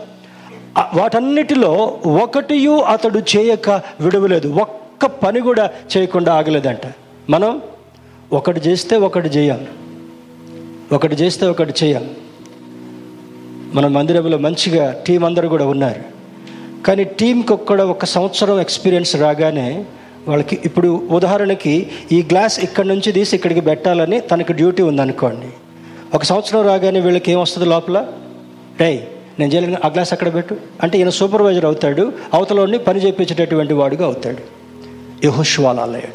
[0.82, 3.69] వాటన్నిటిలో ఒకటియు అతడు చేయక
[3.99, 4.53] విడవలేదు.
[4.53, 6.93] ఒక్క పని కూడా చేయకుండా ఆగలేదంట.
[7.30, 7.61] మనం
[8.34, 9.67] ఒకటి చేస్తే ఒకటి చేయాలి.
[10.95, 12.11] ఒకటి చేస్తే ఒకటి చేయాలి.
[13.73, 16.19] మన మందిరంలో మంచిగా టీం అందరూ కూడా ఉన్నారు.
[16.84, 19.86] కానీ టీంకి కూడా ఒక సంవత్సరం ఎక్స్పీరియన్స్ రాగానే
[20.27, 25.47] వాళ్ళకి ఇప్పుడు ఉదాహరణకి ఈ గ్లాస్ ఇక్కడ నుంచి తీసి ఇక్కడికి పెట్టాలని తనకి డ్యూటీ ఉందనుకోండి.
[26.13, 28.07] ఒక సంవత్సరం రాగానే వీళ్ళకి ఏమొస్తుంది లోపల?
[28.80, 29.07] రే
[29.40, 30.58] నేను చేయలేను ఆ గ్లాస్ అక్కడ పెట్టు.
[30.84, 32.14] అంటే ఈయన సూపర్వైజర్ అవుతాడు.
[32.34, 34.60] అవతలని పని చేయించేటటువంటి వాడుగా అవుతాడు.
[35.26, 36.14] యహోష్వాల్ మోసే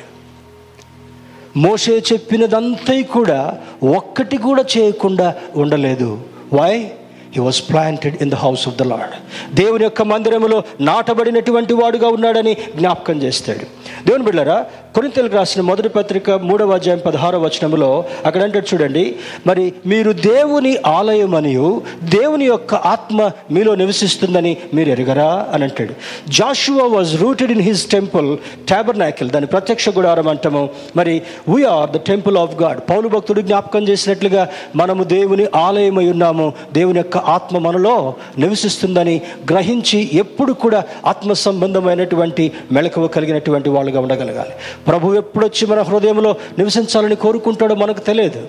[1.57, 3.59] మోషే చెప్పినదంతా కూడా
[3.97, 6.20] ఒక్కటి కూడా చేయకుండా ఉండలేదు.
[6.53, 6.91] Why
[7.35, 12.55] he was planted in the house of the Lord దేవుని యొక్క మందిరములో నాటబడినటువంటి వాడుగా ఉన్నాడని
[12.55, 13.64] జ్ఞాపకం చేస్తాడు.
[14.07, 19.16] దేవుని బిడ్డారా కొరింతలకు రాసిన మొదటి పత్రిక మూడవ అధ్యాయం పదహారవ వచనములో అక్కడ అంటాడు చూడండి
[19.47, 25.95] మరి మీరు దేవుని ఆలయమనియు దేవుని యొక్క ఆత్మ మీలో నివసిస్తుందని మీరు ఎరగరా అని అంటాడు.
[26.28, 28.38] Joshua was rooted in his temple
[28.68, 30.68] tabernacle దాని ప్రత్యక్ష గుడారం అంటాము.
[30.97, 36.53] మరి we are the temple of God పౌలు భక్తుడు జ్ఞాపకం చేసినట్లుగా మనము దేవుని ఆలయమై ఉన్నాము.
[36.72, 39.20] దేవుని యొక్క ఆత్మ మనలో నివసిస్తుందని
[39.51, 44.51] గ్రహించి ఎప్పుడు కూడా ఆత్మ సంబంధమైనటువంటి మెళకువ కలిగినటువంటి వాళ్ళుగా ఉండగలగాలి.
[44.87, 48.49] ప్రభు ఎప్పుడొచ్చి మన హృదయంలో నివసించాలని కోరుకుంటాడో మనకు తెలియదు.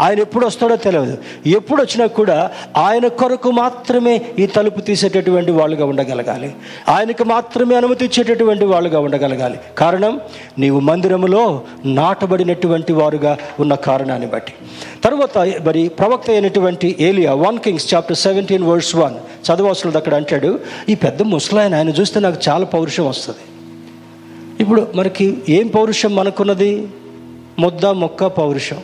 [0.00, 1.18] ఆయన ఎప్పుడు వస్తాడో తెలియదు.
[1.46, 6.54] ఎప్పుడు వచ్చినా కూడా ఆయన కొరకు మాత్రమే ఈ తలుపు తీసేటటువంటి వాళ్ళుగా ఉండగలగాలి.
[6.88, 9.58] ఆయనకు మాత్రమే అనుమతి ఇచ్చేటటువంటి వాళ్ళుగా ఉండగలగాలి.
[9.78, 10.20] కారణం
[10.58, 14.52] నీవు మందిరములో నాటబడినటువంటి వారుగా ఉన్న కారణాన్ని బట్టి.
[15.04, 20.94] తర్వాత మరి ప్రవక్త అయినటువంటి ఏలియా one kings chapter seventeen words one చదవాసులు అక్కడ అంటాడు ఈ
[20.94, 23.38] పెద్ద ముసలాయన ఆయన చూస్తే నాకు చాలా పౌరుషం వస్తుంది.
[24.62, 26.88] ఇప్పుడు మనకి ఏం పౌరుషం మనకున్నది?
[27.58, 28.76] ముద్ద మొక్క పౌరుషం.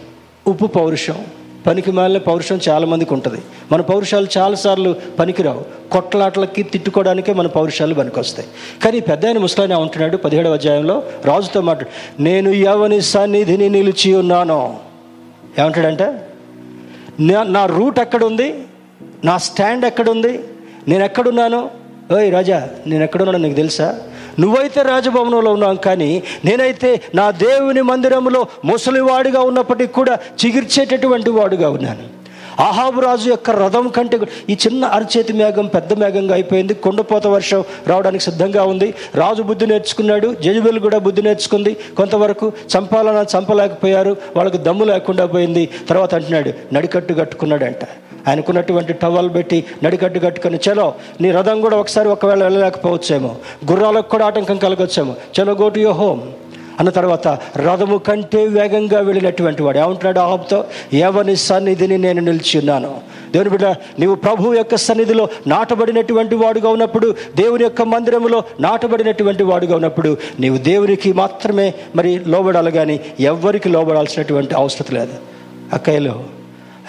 [0.46, 1.24] ఉప్పు పౌరుషం.
[1.66, 3.40] పనికి మాలిన పౌరుషం చాలామందికి ఉంటుంది.
[3.72, 5.64] మన పౌరుషాలు చాలాసార్లు పనికిరావు.
[5.92, 8.48] కొట్లాటలకి తిట్టుకోవడానికే మన పౌరుషాలు పనికొస్తాయి.
[8.84, 11.02] కానీ పెద్ద ఆయన ముసలాయన ఉంటున్నాడు పదిహేడవ అధ్యాయంలో.
[11.24, 14.76] రాజుతో మాట్లాడు నేను ఎవని సన్నిధిని నిలిచి ఉన్నానో?
[15.58, 16.26] ఏమంటాడంటే?
[17.20, 18.54] నా నా రూట్ ఎక్కడుంది?
[19.24, 20.40] నా స్టాండ్ ఎక్కడుంది?
[20.88, 21.70] నేను ఎక్కడున్నాను?
[22.14, 24.00] ఓయ్ రాజా నేను ఎక్కడున్నాను నీకు తెలుసా?
[24.40, 32.18] నువ్వైతే రాజభవనంలో ఉన్నావు కానీ నేనైతే నా దేవుని మందిరంలో ముసలివాడిగా ఉన్నప్పటికీ కూడా చిగిర్చేటటువంటి వాడుగా ఉన్నాను.
[32.62, 34.20] ఆహాబు రాజు యొక్క రథం కంటే
[34.50, 36.74] ఈ చిన్న అరచేతి మేఘం పెద్ద మేఘంగా అయిపోయింది.
[36.74, 38.94] కొండపోత వర్షం రావడానికి సిద్ధంగా ఉంది.
[39.14, 40.34] రాజు బుద్ధి నేర్చుకున్నాడు.
[40.34, 41.76] జజబెల్ కూడా బుద్ధి నేర్చుకుంది.
[41.96, 44.16] కొంతవరకు చంపాలన్నా చంపలేకపోయారు.
[44.36, 45.68] వాళ్ళకి దమ్ము లేకుండా పోయింది.
[45.88, 47.84] తర్వాత అంటున్నాడు నడికట్టు కట్టుకున్నాడంట.
[48.28, 53.36] ఆయనకున్నటువంటి టవల్ పెట్టి నడికట్టు కట్టుకొని చలో నీ రథం కూడా ఒకసారి ఒకవేళ వెళ్ళలేకపోవచ్చేమో.
[53.70, 55.14] గుర్రాలకు కూడా ఆటంకం కలగొచ్చేమో.
[55.36, 56.20] చలో గో టు యువర్ హోమ్
[56.78, 63.00] అన్న తర్వాత రథము కంటే వేగంగా వెళ్ళినటువంటి వాడు ఏమంటున్నాడు ఆహబ్తో ఎవని సన్నిధిని నేను నిలిచి ఉన్నాను.
[63.32, 63.66] దేవుని బిడ్డ
[63.98, 71.12] నీవు ప్రభు యొక్క సన్నిధిలో నాటబడినటువంటి వాడుగా ఉన్నప్పుడు దేవుని యొక్క మందిరములో నాటబడినటువంటి వాడుగా ఉన్నప్పుడు నీవు దేవునికి
[71.12, 75.12] మాత్రమే మరి లోబడాలి కానీ ఎవ్వరికి లోబడాల్సినటువంటి అవసరం లేదు.
[75.72, 76.22] అక్కయ్యలో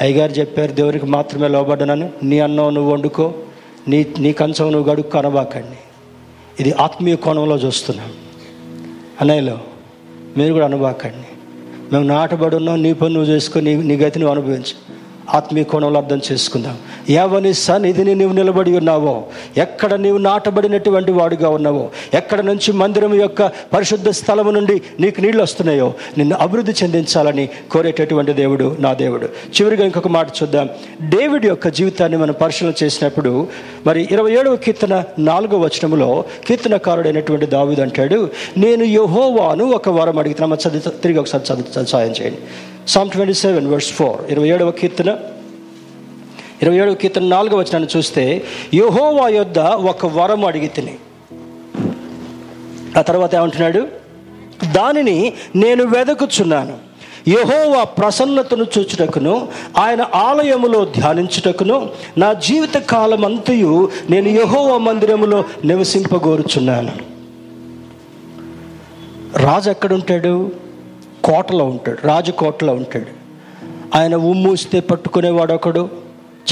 [0.01, 2.09] అయ్యగారు చెప్పారు దేవునికి మాత్రమే లోబడ్డానని.
[2.23, 3.33] నీ అన్నం నువ్వు వండుకో.
[3.87, 5.77] నీ నీ కంచం నువ్వు గడుక్కు అనబాకండి.
[6.59, 8.11] ఇది ఆత్మీయ కోణంలో చూస్తున్నాం.
[9.21, 9.59] అన్నయ్యలో
[10.37, 11.27] మీరు కూడా అనుభవకండి
[11.93, 14.98] మేము నాటబడి ఉన్నాం నీ పని నువ్వు చేసుకొని నీ నీ గతి నువ్వు అనుభవించు.
[15.33, 16.77] ఆత్మీయ కోణంలో అర్థం చేసుకుందాం.
[17.09, 19.23] ఎవని సన్నిధిని నీవు నిలబడి ఉన్నావో
[19.57, 25.93] ఎక్కడ నీవు నాటబడినటువంటి వాడుగా ఉన్నావో ఎక్కడ నుంచి మందిరం యొక్క పరిశుద్ధ స్థలము నుండి నీకు నీళ్ళు వస్తున్నాయో
[26.17, 29.25] నిన్ను అభివృద్ధి చెందించాలని కోరేటటువంటి దేవుడు నా దేవుడు.
[29.25, 30.69] చివరిగా ఇంకొక మాట చూద్దాం.
[31.09, 33.47] డేవిడ్ యొక్క జీవితాన్ని మనం పరిశీలన చేసినప్పుడు
[33.87, 40.79] మరి ఇరవై ఏడవ కీర్తన నాలుగో వచనములో కీర్తనకారుడైనటువంటి దావుదంటాడు అంటాడు నేను యహోవాను ఒక వరం అడుగుతున్నా చదివి
[40.79, 42.37] తిరిగి ఒకసారి చదువు సాయం చేయండి.
[42.89, 45.17] Psalm twenty seven verse four ఇరవై ఏడవ కీర్తన.
[46.61, 50.95] ఇరవై ఏడవ కీర్తన నాలుగవ వచనాన్ని చూస్తే యహోవా యొద్ద ఒక వరం అడిగి తిని.
[52.97, 53.87] ఆ తర్వాత ఏమంటున్నాడు?
[54.71, 56.77] దానిని నేను వెదకుచున్నాను.
[57.27, 66.91] యహోవా ప్రసన్నతను చూచుటకును ఆయన ఆలయములో ధ్యానించుటకును నా జీవిత కాలం అంతయు నేను యహోవా మందిరములో నివసింపగోరుచున్నాను.
[69.37, 70.68] రాజు ఎక్కడుంటాడు?
[71.23, 73.19] కోటలో ఉంటాడు రాజు కోటలో ఉంటాడు.
[73.97, 75.89] ఆయన ఉమ్మూస్తే పట్టుకునేవాడు ఒకడు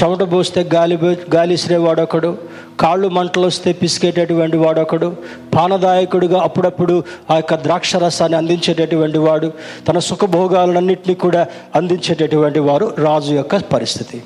[0.02, 2.38] చెమట పోస్తే గాలి పో- ఒకడు
[2.80, 5.16] కాళ్ళు మంటలు వస్తే పిసికేటటువంటి వాడొకడు
[5.54, 9.52] పానదాయకుడుగా అప్పుడప్పుడు ఆ యొక్క ద్రాక్ష రసాన్ని అందించేటటువంటి వాడు
[9.88, 11.46] తన సుఖభోగాలన్నింటినీ కూడా
[11.76, 14.22] అందించేటటువంటి వారు రాజు యొక్క పరిస్థితి.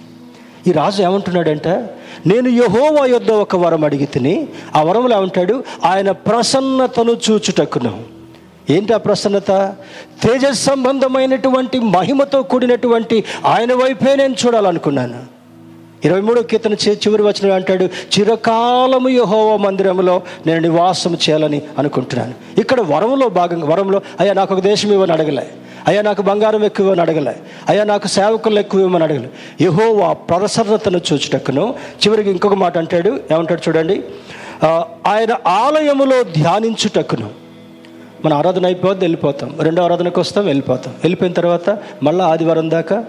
[0.67, 1.91] ఈ రాజు ఏమంటున్నాడంటే
[2.27, 8.22] నేను యహోవా యొద్ద ఒక వరం అడిగి తిని ఆ వరంలో ఏమంటాడు ఆయన ప్రసన్నతను చూచుటకును.
[8.71, 9.51] ఏంటి ఆ ప్రసన్నత?
[10.23, 15.43] తేజస్ సంబంధమైనటువంటి మహిమతో కూడినటువంటి ఆయన వైపే నేను చూడాలనుకున్నాను.
[16.05, 22.35] ఇరవై మూడో కీర్తన చివరి వచ్చిన అంటాడు చిరకాలము యహోవ మందిరంలో నేను నివాసం చేయాలని అనుకుంటున్నాను.
[22.61, 25.47] ఇక్కడ వరంలో భాగంగా వరంలో అయ్యా నాకు ఒక దేశం ఇవ్వని అడగలే.
[25.87, 27.37] అయ్యా నాకు బంగారం ఎక్కువ ఇవ్వని అడగలే.
[27.69, 29.31] అయ్యా నాకు సేవకులు ఎక్కువ ఇవ్వమని అడగలే.
[29.61, 33.21] యహోవా ప్రసన్నతను చూచుటకును చివరికి ఇంకొక మాట అంటాడు.
[33.31, 34.03] ఏమంటాడు చూడండి?
[35.07, 37.42] ఆయన ఆలయములో ధ్యానించుటకును.
[38.25, 39.57] మన ఆరాధన అయిపోద్ది వెళ్ళిపోతాం.
[39.61, 40.95] రెండో ఆరాధనకు వస్తాం వెళ్ళిపోతాం.
[40.95, 43.05] వెళ్ళిపోయిన తర్వాత మళ్ళీ ఆదివారం దాకా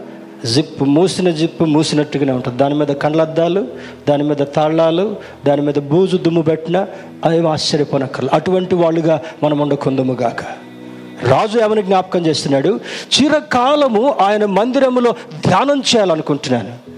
[0.53, 2.57] జిప్ మూసిన జిప్పు మూసినట్టుగానే ఉంటుంది.
[2.57, 3.67] దాని మీద కండ్లద్దాలు
[4.09, 5.15] దాని మీద తాళాలు
[5.47, 6.87] దాని మీద బూజు దుమ్ము పెట్టిన
[7.25, 10.43] అవి ఆశ్చర్యపోనక్కర్లు అటువంటి వాళ్ళుగా మనం ఉండకుందము గాక.
[11.23, 12.79] రాజు ఏమని జ్ఞాపకం చేస్తున్నాడు?
[13.21, 15.15] చిరకాలము ఆయన మందిరములో
[15.47, 16.92] ధ్యానం చేయాలనుకుంటున్నాను.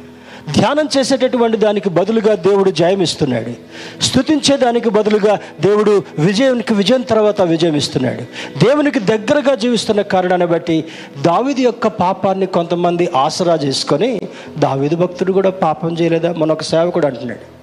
[0.53, 3.53] ధ్యానం చేసేటటువంటి దానికి బదులుగా దేవుడు జయం ఇస్తున్నాడు
[4.01, 8.21] స్తుతించే దానికి బదులుగా దేవుడు విజయానికి విజయం తర్వాత విజయం ఇస్తున్నాడు.
[8.65, 10.83] దేవునికి దగ్గరగా జీవిస్తున్న కారణాన్ని బట్టి
[11.21, 14.21] దావిది యొక్క పాపాన్ని కొంతమంది ఆసరా చేసుకొని
[14.57, 16.33] దావిది భక్తుడు కూడా పాపం చేయలేదా?
[16.37, 17.55] మన ఒక సేవకుడు అంటున్నాడు.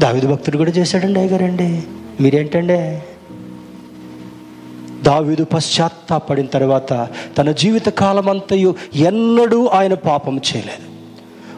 [0.00, 1.82] దావిది భక్తుడు కూడా చేశాడండి అయ్యగారండి.
[2.20, 3.02] మీరేంటండి?
[5.02, 7.08] దావీదు పశ్చాత్తాపడిన తర్వాత
[7.38, 10.87] తన జీవిత కాలమంతయు ఎన్నడూ ఆయన పాపం చేయలేదు.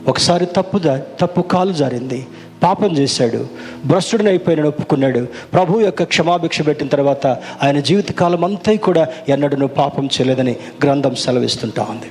[0.08, 0.80] ఒకసారి తప్పు
[1.20, 2.26] తప్పు కాలు జారింది.
[2.62, 3.46] పాపం చేశాడు.
[3.84, 5.26] భ్రష్టుడిని అయిపోయిన ఒప్పుకున్నాడు.
[5.52, 7.26] ప్రభు యొక్క క్షమాభిక్ష పెట్టిన తర్వాత
[7.62, 12.06] ఆయన జీవితకాలం అంతా కూడా ఎన్నడూ పాపం చేయలేదని గ్రంథం సెలవిస్తుంటా ఉంది.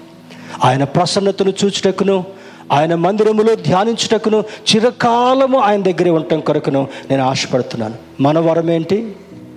[0.64, 2.24] ఆయన ప్రసన్నతను చూచుటకును
[2.72, 4.44] ఆయన మందిరములో ధ్యానించుటకును
[4.76, 7.96] చిరకాలము ఆయన దగ్గరే ఉండటం కొరకును నేను ఆశపడుతున్నాను.
[8.22, 9.16] మన వరం ఏంటి?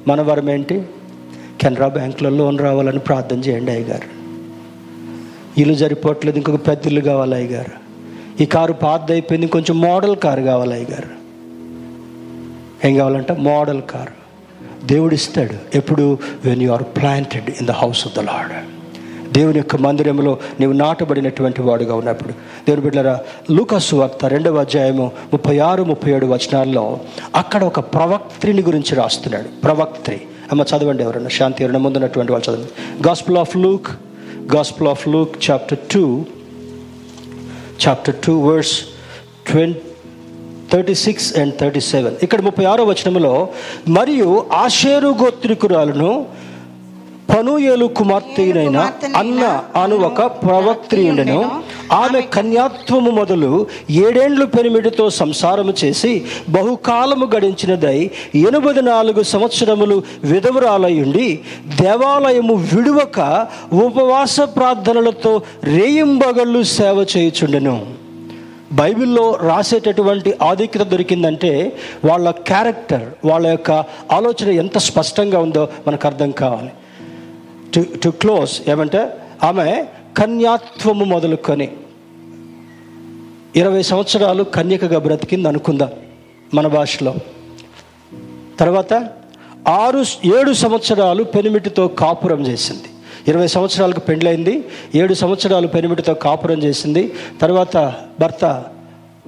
[0.09, 0.83] మన వరం ఏంటి?
[1.61, 4.23] కెనరా బ్యాంకులో లోన్ రావాలని ప్రార్థన చేయండి అయ్యగారు.
[5.61, 7.82] ఇల్లు జరిపోవట్లేదు ఇంకొక పెద్ద ఇల్లు కావాలి అయ్యగారు.
[8.41, 9.47] ఈ కారు పాత అయిపోయింది.
[9.47, 11.23] కొంచెం మోడల్ కారు కావాలి అయ్యగారు.
[12.87, 13.33] ఏం కావాలంటే?
[13.33, 14.23] Model car.
[14.87, 15.77] దేవుడు ఇస్తాడు.
[15.77, 16.19] ఎప్పుడు?
[16.45, 18.53] When you are planted in the house of the lord
[19.33, 22.33] దేవుని యొక్క మందిరంలో నీవు నాటబడినటువంటి వాడుగా ఉన్నప్పుడు.
[22.33, 23.21] దేవుని బిడ్డరా
[23.51, 27.01] లూకాసు వార్త రెండవ అధ్యాయము ముప్పై ఆరు ముప్పై ఏడు వచనాల్లో
[27.35, 29.49] అక్కడ ఒక ప్రవక్త్రిని గురించి రాస్తున్నాడు.
[29.63, 30.21] ప్రవక్త్రి.
[30.53, 31.29] అమ్మ చదవండి ఎవరన్నా?
[31.29, 33.03] శాంతి ఎవరైనా ముందున్నటువంటి వాళ్ళు చదవండి.
[33.09, 33.89] Gospel of Luke
[34.55, 36.25] gospel of Luke chapter two
[37.81, 38.75] chapter two verse
[39.47, 39.81] twenty
[40.73, 43.33] thirty six and thirty seven ఇక్కడ ముప్పై ఆరో వచనంలో
[43.89, 46.11] మరియు ఆషేరు గోత్రికురాలను
[47.31, 48.79] పనుయేలు కుమార్తెనైన
[49.17, 51.39] అన్న అను ఒక ప్రవక్త్రియుడను
[51.93, 61.41] ఆమె కన్యాత్వము మొదలు ఏడేండ్లు పెనిమిడితో సంసారము చేసి బహుకాలము గడించినదై ఎనభై నాలుగు సంవత్సరములు విధవరాలయుండి
[61.81, 67.87] దేవాలయము విడువక ఉపవాస ప్రార్థనలతో రేయింబగళ్ళు సేవ చేయుచుండెను.
[68.73, 71.73] బైబిల్లో రాసేటటువంటి ఆధిక్యత దొరికిందంటే
[72.05, 73.71] వాళ్ళ క్యారెక్టర్ వాళ్ళ యొక్క
[74.13, 76.73] ఆలోచన ఎంత స్పష్టంగా ఉందో మనకు అర్థం కావాలి.
[77.75, 79.85] టు టు క్లోజ్ ఏమంటే ఆమె
[80.19, 81.73] కన్యాత్వము మొదలుకొని
[83.57, 85.91] ఇరవై సంవత్సరాలు కన్యకగా బ్రతికింది అనుకుందాం
[86.55, 87.15] మన భాషలో.
[88.61, 89.09] తర్వాత
[89.69, 92.85] ఆరు ఏడు సంవత్సరాలు పెనిమిటితో కాపురం చేసింది.
[93.29, 94.65] ఇరవై సంవత్సరాలకు పెండ్లైంది
[94.95, 97.15] ఏడు సంవత్సరాలు పెనిమిటితో కాపురం చేసింది.
[97.41, 98.65] తర్వాత భర్త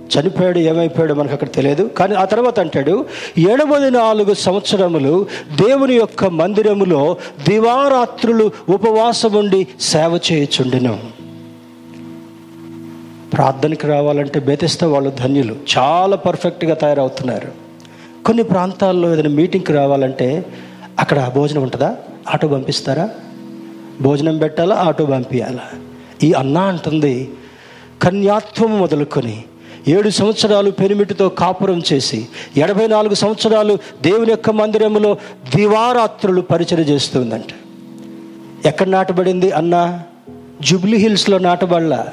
[0.01, 1.83] చనిపోయాడు ఏమైపోయాడు మనకు అక్కడ తెలియదు.
[1.83, 3.07] కానీ ఆ తర్వాత అంటాడు
[3.39, 7.17] ఎనభై నాలుగు సంవత్సరములు దేవుని యొక్క మందిరములో
[7.49, 10.99] దివారాత్రులు ఉపవాసం ఉండి సేవ చేయుచుండెను.
[13.33, 15.57] ప్రార్థనకి రావాలంటే బేతిస్తే వాళ్ళు ధన్యులు.
[15.79, 17.49] చాలా పర్ఫెక్ట్గా తయారవుతున్నారు.
[18.25, 20.47] కొన్ని ప్రాంతాల్లో ఏదైనా మీటింగ్కి రావాలంటే
[20.99, 21.97] అక్కడ భోజనం ఉంటుందా?
[22.35, 23.11] ఆటో పంపిస్తారా?
[24.01, 24.75] భోజనం పెట్టాలా?
[24.75, 25.79] ఆటో పంపించాలా
[26.23, 27.31] ఈ అన్న అంటుంది
[28.03, 29.45] కన్యాత్వం మొదలుకొని
[29.89, 32.27] ఏడు సంవత్సరాలు పెనిమిటితో కాపురం చేసి
[32.57, 35.17] ఎనభై నాలుగు సంవత్సరాలు దేవుని యొక్క మందిరంలో
[35.57, 37.45] దివారాత్రులు పరిచయం చేస్తుందంట.
[38.67, 40.01] ఎక్కడ నాటబడింది అన్న?
[40.63, 42.13] జుబ్లీ హిల్స్లో నాటబడలా.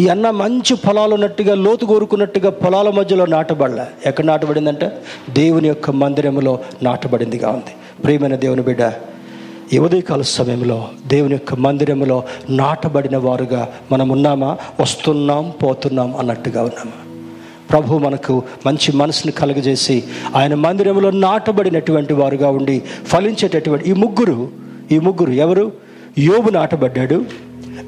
[0.00, 3.86] ఈ అన్న మంచి పొలాలు ఉన్నట్టుగా లోతు కోరుకున్నట్టుగా పొలాల మధ్యలో నాటబడల.
[4.06, 5.02] ఎక్కడ నాటబడిందంటే?
[5.30, 8.02] దేవుని యొక్క మందిరములో నాటబడిందిగా ఉంది.
[8.02, 8.82] ప్రియమైన దేవుని బిడ్డ
[9.72, 16.92] ఈ ఉదయకాల సమయంలో దేవుని యొక్క మందిరంలో నాటబడిన వారుగా మనం ఉన్నామా వస్తున్నాం పోతున్నాం అన్నట్టుగా ఉన్నామా?
[17.70, 20.04] ప్రభు మనకు మంచి మనసును కలుగజేసి
[20.36, 24.50] ఆయన మందిరంలో నాటబడినటువంటి వారుగా ఉండి ఫలించేటటువంటి ఈ ముగ్గురు
[24.92, 25.72] ఈ ముగ్గురు ఎవరు?
[26.18, 27.24] యోబు నాటబడ్డాడు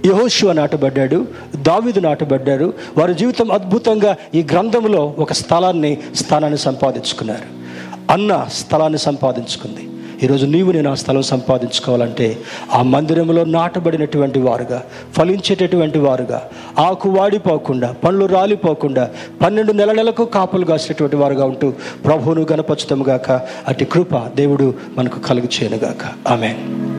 [0.06, 7.66] యహోశివ నాటబడ్డాడు దావిదు నాటబడ్డాడు వారి జీవితం అద్భుతంగా ఈ గ్రంథంలో ఒక స్థలాన్ని స్థానాన్ని సంపాదించుకున్నారు.
[8.12, 9.88] అన్న స్థలాన్ని సంపాదించుకుంది.
[10.22, 12.38] ఈరోజు నీవు నేను ఆ స్థలం సంపాదించుకోవాలంటే
[12.74, 16.48] ఆ మందిరంలో నాటబడినటువంటి వారుగా ఫలించేటటువంటి వారుగా
[16.78, 19.10] ఆకు వాడిపోకుండా పండ్లు రాలిపోకుండా
[19.42, 21.72] పన్నెండు నెల నెలకు కాపులు కాసినటువంటి వారుగా ఉంటూ
[22.04, 22.46] ప్రభువును
[23.04, 23.30] గాక.
[23.68, 26.28] అటు కృప దేవుడు మనకు కలుగు చేయనుగాక.
[26.28, 26.56] ఆమె